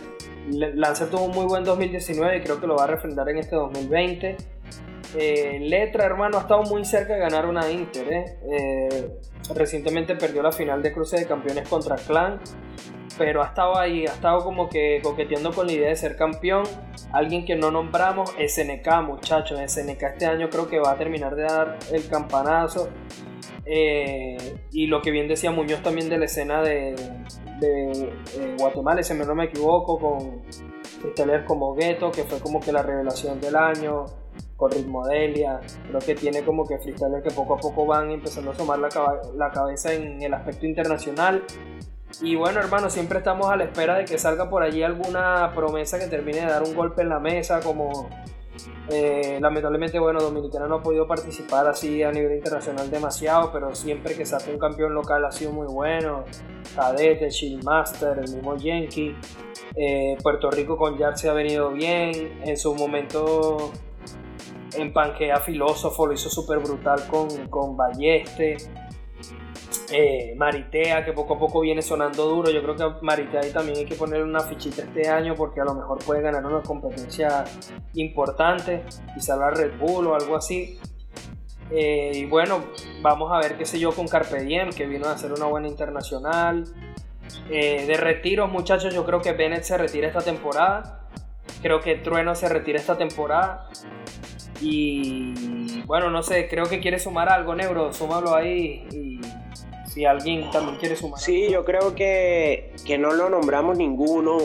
[0.50, 3.56] Lancer tuvo un muy buen 2019 y creo que lo va a refrendar en este
[3.56, 4.38] 2020.
[5.16, 8.12] Eh, Letra, hermano, ha estado muy cerca de ganar una Inter.
[8.12, 8.38] ¿eh?
[8.52, 9.10] Eh,
[9.54, 12.40] recientemente perdió la final de cruce de campeones contra Clan,
[13.18, 16.64] pero ha estado ahí, ha estado como que coqueteando con la idea de ser campeón.
[17.12, 19.60] Alguien que no nombramos, SNK, muchachos.
[19.60, 22.90] SNK este año creo que va a terminar de dar el campanazo.
[23.66, 26.96] y lo que bien decía Muñoz también de la escena de,
[28.58, 30.44] Guatemala, si no me equivoco, con
[31.00, 34.06] freestylers como Ghetto, que fue como que la revelación del año
[34.64, 35.60] con Ritmo Delia.
[35.90, 38.90] Creo que tiene como que freestylers que poco a poco van empezando a asomar la,
[39.36, 41.44] la cabeza en el aspecto internacional.
[42.22, 46.00] Y bueno, hermano, siempre estamos a la espera de que salga por allí alguna promesa
[46.00, 48.08] que termine de dar un golpe en la mesa, como
[48.90, 54.16] eh, lamentablemente, bueno, Dominicana no ha podido participar así a nivel internacional demasiado, pero siempre
[54.16, 56.24] que saque un campeón local ha sido muy bueno.
[56.76, 57.30] Cadete,
[57.64, 59.16] Master, el mismo Yankee.
[59.76, 62.40] Eh, Puerto Rico con Yard se ha venido bien.
[62.44, 63.72] En su momento
[64.76, 68.58] en Panquea Filósofo lo hizo súper brutal con, con Balleste.
[69.92, 72.50] Eh, Maritea, que poco a poco viene sonando duro.
[72.50, 75.66] Yo creo que Maritea ahí también hay que ponerle una fichita este año porque a
[75.66, 77.44] lo mejor puede ganar una competencia
[77.94, 80.80] importante, quizá la Red Bull o algo así.
[81.70, 82.64] Eh, y bueno,
[83.02, 85.68] vamos a ver qué sé yo con Carpe Diem, que vino a hacer una buena
[85.68, 86.66] internacional.
[87.50, 91.08] Eh, de retiros, muchachos, yo creo que Bennett se retira esta temporada.
[91.62, 93.70] Creo que Trueno se retira esta temporada.
[94.64, 98.88] Y bueno, no sé, creo que quiere sumar algo, Neuro, súmalo ahí.
[98.94, 99.20] Y
[99.90, 101.20] si alguien también quiere sumar.
[101.20, 104.38] Sí, yo creo que, que no lo nombramos ninguno.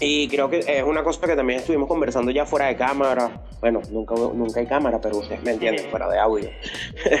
[0.00, 3.42] Y creo que es una cosa que también estuvimos conversando ya fuera de cámara.
[3.60, 6.50] Bueno, nunca, nunca hay cámara, pero ustedes me entienden, fuera de audio.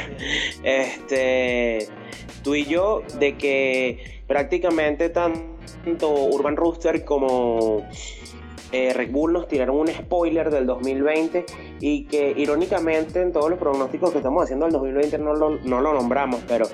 [0.62, 1.88] este,
[2.42, 7.88] tú y yo, de que prácticamente tanto Urban Rooster como
[8.74, 11.46] eh, Red nos tiraron un spoiler del 2020
[11.78, 15.80] y que irónicamente en todos los pronósticos que estamos haciendo del 2020 no lo, no
[15.80, 16.66] lo nombramos, pero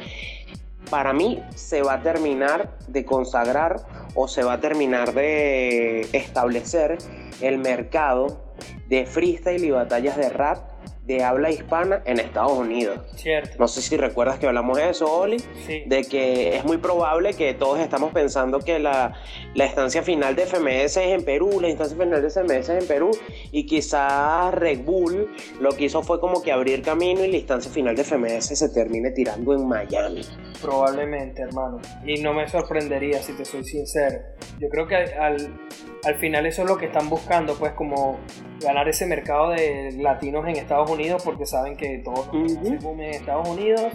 [0.88, 6.96] para mí se va a terminar de consagrar o se va a terminar de establecer
[7.42, 8.54] el mercado
[8.88, 10.69] de freestyle y batallas de rap
[11.06, 13.00] de habla hispana en Estados Unidos.
[13.16, 13.56] Cierto.
[13.58, 15.38] No sé si recuerdas que hablamos de eso, Oli,
[15.86, 19.14] de que es muy probable que todos estamos pensando que la,
[19.54, 22.86] la, estancia final de FMS es en Perú, la instancia final de FMS es en
[22.86, 23.10] Perú,
[23.50, 25.28] y quizás Red Bull
[25.60, 28.68] lo que hizo fue como que abrir camino y la instancia final de FMS se
[28.68, 30.22] termine tirando en Miami.
[30.60, 31.80] Probablemente, hermano.
[32.04, 34.18] Y no me sorprendería, si te soy sincero.
[34.58, 35.58] Yo creo que al,
[36.04, 38.18] al final eso es lo que están buscando, pues como
[38.60, 43.48] ganar ese mercado de latinos en Estados Unidos porque saben que todo boom en Estados
[43.48, 43.92] Unidos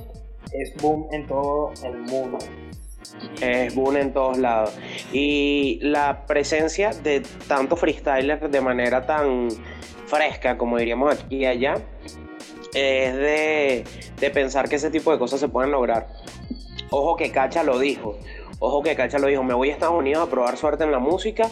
[0.52, 2.38] es boom en todo el mundo.
[3.42, 4.78] Es boom en todos lados.
[5.12, 9.50] Y la presencia de tantos freestylers de manera tan
[10.08, 11.76] fresca, como diríamos aquí y allá,
[12.74, 13.84] es de,
[14.20, 16.08] de pensar que ese tipo de cosas se pueden lograr.
[16.90, 18.18] Ojo que Cacha lo dijo.
[18.60, 21.00] Ojo que Cacha lo dijo, me voy a Estados Unidos a probar suerte en la
[21.00, 21.50] música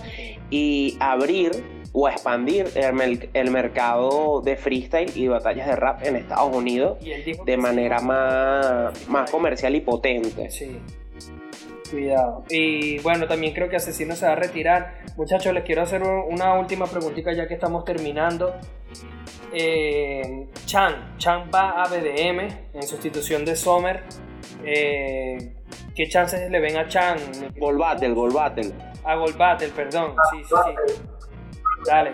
[0.49, 1.51] y abrir
[1.93, 6.97] o a expandir el, mercado de freestyle y batallas de rap en Estados Unidos
[7.45, 10.49] de manera más, más comercial y potente.
[10.49, 10.80] Sí.
[11.91, 12.43] Cuidado.
[12.49, 15.04] Y bueno, también creo que Asesino se va a retirar.
[15.16, 18.56] Muchachos, les quiero hacer una última preguntita ya que estamos terminando.
[19.54, 24.01] Eh, Chan, Chan va a BDM en sustitución de Sommer.
[24.66, 25.54] Eh,
[25.96, 27.18] ¿Qué chances le ven a Chan?
[27.58, 28.72] Gol Battle, Gol Battle.
[29.04, 30.16] A Gol Battle, perdón.
[30.32, 30.56] Sí, sí,
[30.88, 31.02] sí.
[31.86, 32.14] Dale.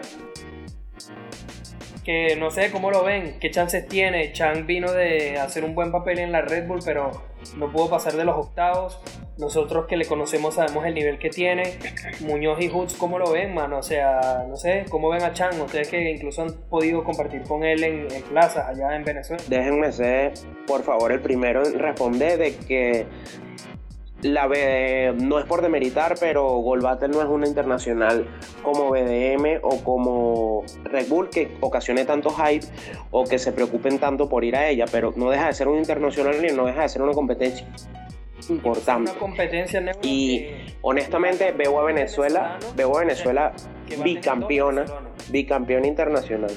[2.03, 4.33] Que no sé cómo lo ven, qué chances tiene.
[4.33, 7.11] Chang vino de hacer un buen papel en la Red Bull, pero
[7.55, 8.99] no pudo pasar de los octavos.
[9.37, 11.77] Nosotros que le conocemos sabemos el nivel que tiene.
[12.21, 13.77] Muñoz y Hoods, ¿cómo lo ven, mano?
[13.77, 15.61] O sea, no sé, ¿cómo ven a Chang?
[15.61, 19.41] Ustedes que incluso han podido compartir con él en, en plazas allá en Venezuela.
[19.47, 20.33] Déjenme ser,
[20.67, 23.05] por favor, el primero en responder de que
[24.21, 24.47] la
[25.13, 28.25] no es por demeritar, pero Gold Battle no es una internacional
[28.61, 32.65] como BDM o como Red Bull que ocasione tanto hype
[33.11, 35.77] o que se preocupen tanto por ir a ella, pero no deja de ser un
[35.77, 37.67] internacional y no deja de ser una competencia
[38.49, 39.11] importante.
[39.11, 40.47] Una competencia y
[40.81, 43.53] honestamente veo a Venezuela, veo a Venezuela
[44.03, 44.85] bicampeona,
[45.29, 46.51] bicampeona internacional.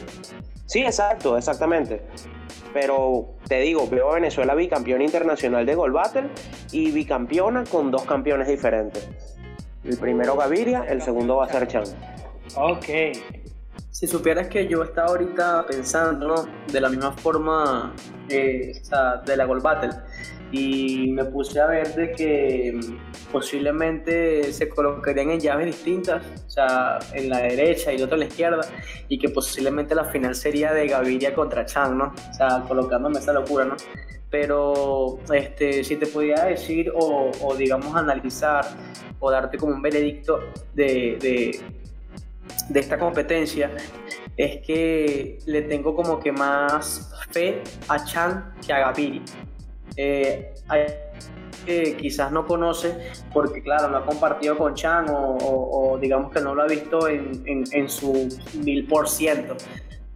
[0.67, 2.03] Sí, exacto, exactamente.
[2.73, 6.29] Pero te digo, veo a Venezuela bicampeona internacional de Gold Battle
[6.73, 9.09] y bicampeona con dos campeones diferentes.
[9.85, 11.85] El primero Gaviria, el segundo va a ser Chan.
[12.57, 12.87] Ok.
[13.91, 17.95] Si supieras que yo estaba ahorita pensando, De la misma forma,
[18.29, 18.73] eh,
[19.27, 19.91] de la Gold Battle.
[20.53, 22.79] Y me puse a ver de que
[23.33, 28.21] posiblemente se colocarían en llaves distintas, o sea, en la derecha y el otro en
[28.21, 28.61] la izquierda,
[29.09, 32.15] y que posiblemente la final sería de Gaviria contra Chan, ¿no?
[32.31, 33.77] O sea, colocándome esa locura, ¿no?
[34.31, 38.65] Pero este, si te podía decir o, digamos analizar
[39.21, 40.41] o darte como un veredicto
[40.75, 41.61] de, de,
[42.69, 43.71] de esta competencia,
[44.37, 49.23] es que le tengo como que más fe a Chan que a Gaviria.
[49.97, 50.53] Eh,
[51.65, 56.55] que quizás no conoce porque claro, no ha compartido con Chan o, digamos que no
[56.55, 58.29] lo ha visto en, en, su
[58.65, 59.57] mil por ciento.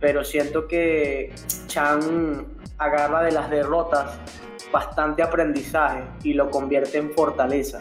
[0.01, 1.33] Pero siento que
[1.67, 2.47] Chan
[2.79, 4.19] agarra de las derrotas
[4.73, 7.81] bastante aprendizaje y lo convierte en fortaleza.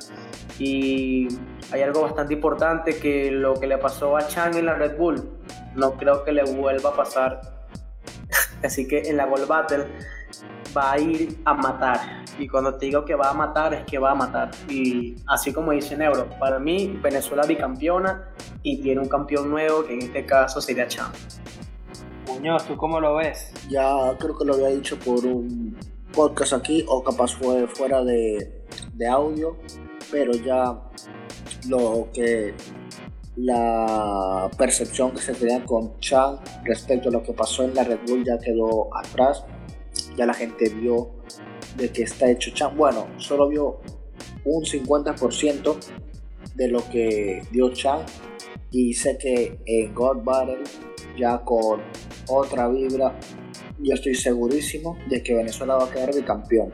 [0.59, 1.27] Y
[1.71, 5.29] hay algo bastante importante que lo que le pasó a Chan en la Red Bull,
[5.75, 7.41] no creo que le vuelva a pasar.
[8.63, 9.85] Así que en la Gold Battle
[10.75, 12.25] va a ir a matar.
[12.37, 14.51] Y cuando te digo que va a matar, es que va a matar.
[14.69, 18.29] Y así como dice Neuro, para mí Venezuela bicampeona
[18.61, 21.11] y tiene un campeón nuevo que en este caso sería Chan.
[22.27, 23.53] Muñoz, ¿tú cómo lo ves?
[23.69, 23.85] Ya
[24.19, 25.77] creo que lo había dicho por un
[26.11, 28.63] podcast aquí o capaz fue fuera de,
[28.93, 29.57] de audio,
[30.11, 30.77] pero ya
[31.67, 32.53] lo que
[33.37, 37.99] la percepción que se tenía con Chan respecto a lo que pasó en la Red
[38.07, 39.43] Bull ya quedó atrás
[40.15, 41.11] ya la gente vio
[41.75, 42.75] de que está hecho Chan.
[42.75, 43.81] Bueno, solo vio
[44.45, 45.77] un 50%
[46.55, 47.99] de lo que dio Chan.
[48.71, 50.63] Y sé que en God Battle,
[51.17, 51.81] ya con
[52.27, 53.17] otra vibra,
[53.79, 56.71] yo estoy segurísimo de que Venezuela va a quedar bicampeón.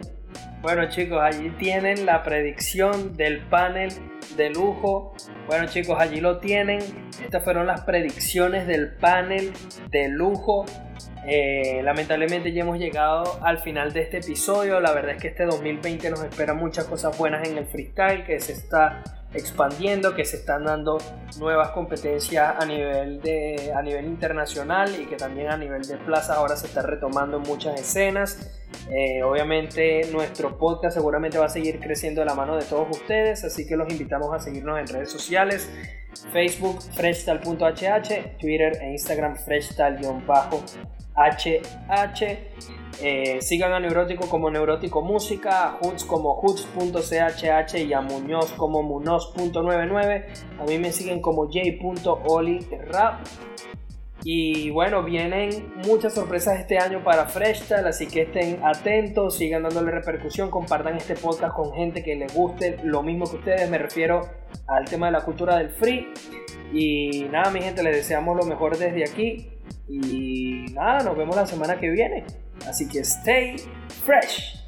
[0.62, 3.92] Bueno chicos, allí tienen la predicción del panel
[4.38, 5.14] de lujo.
[5.48, 6.80] Bueno chicos, allí lo tienen.
[7.24, 9.52] Estas fueron las predicciones del panel
[9.90, 10.66] de lujo
[11.24, 14.80] eh, lamentablemente ya hemos llegado al final de este episodio.
[14.80, 18.40] La verdad es que este 2020 nos espera muchas cosas buenas en el freestyle, que
[18.40, 19.04] se está
[19.34, 20.98] expandiendo, que se están dando
[21.40, 26.36] nuevas competencias a nivel, de, a nivel internacional y que también a nivel de plaza
[26.36, 28.58] ahora se está retomando muchas escenas.
[28.90, 33.44] Eh, obviamente nuestro podcast seguramente va a seguir creciendo de la mano de todos ustedes,
[33.44, 35.70] así que los invitamos a seguirnos en redes sociales.
[36.32, 40.02] Facebook freshtal.hh, Twitter e Instagram freshtal-hh.
[43.02, 48.84] Eh, sigan a Neurótico como Neurótico Música, a Hoods como hoods.chh y a Muñoz como
[48.84, 50.26] munoz.99.
[50.60, 53.22] A mí me siguen como j.oli.rap.
[54.24, 59.92] Y bueno, vienen muchas sorpresas este año para Freshtal, así que estén atentos, sigan dándole
[59.92, 63.70] repercusión, compartan este podcast con gente que les guste lo mismo que ustedes.
[63.70, 64.22] Me refiero
[64.68, 66.08] al tema de la cultura del free.
[66.72, 69.50] Y nada, mi gente, les deseamos lo mejor desde aquí.
[69.90, 72.24] Y nada, nos vemos la semana que viene.
[72.68, 73.56] Así que stay
[74.06, 74.61] fresh.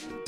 [0.00, 0.27] Thank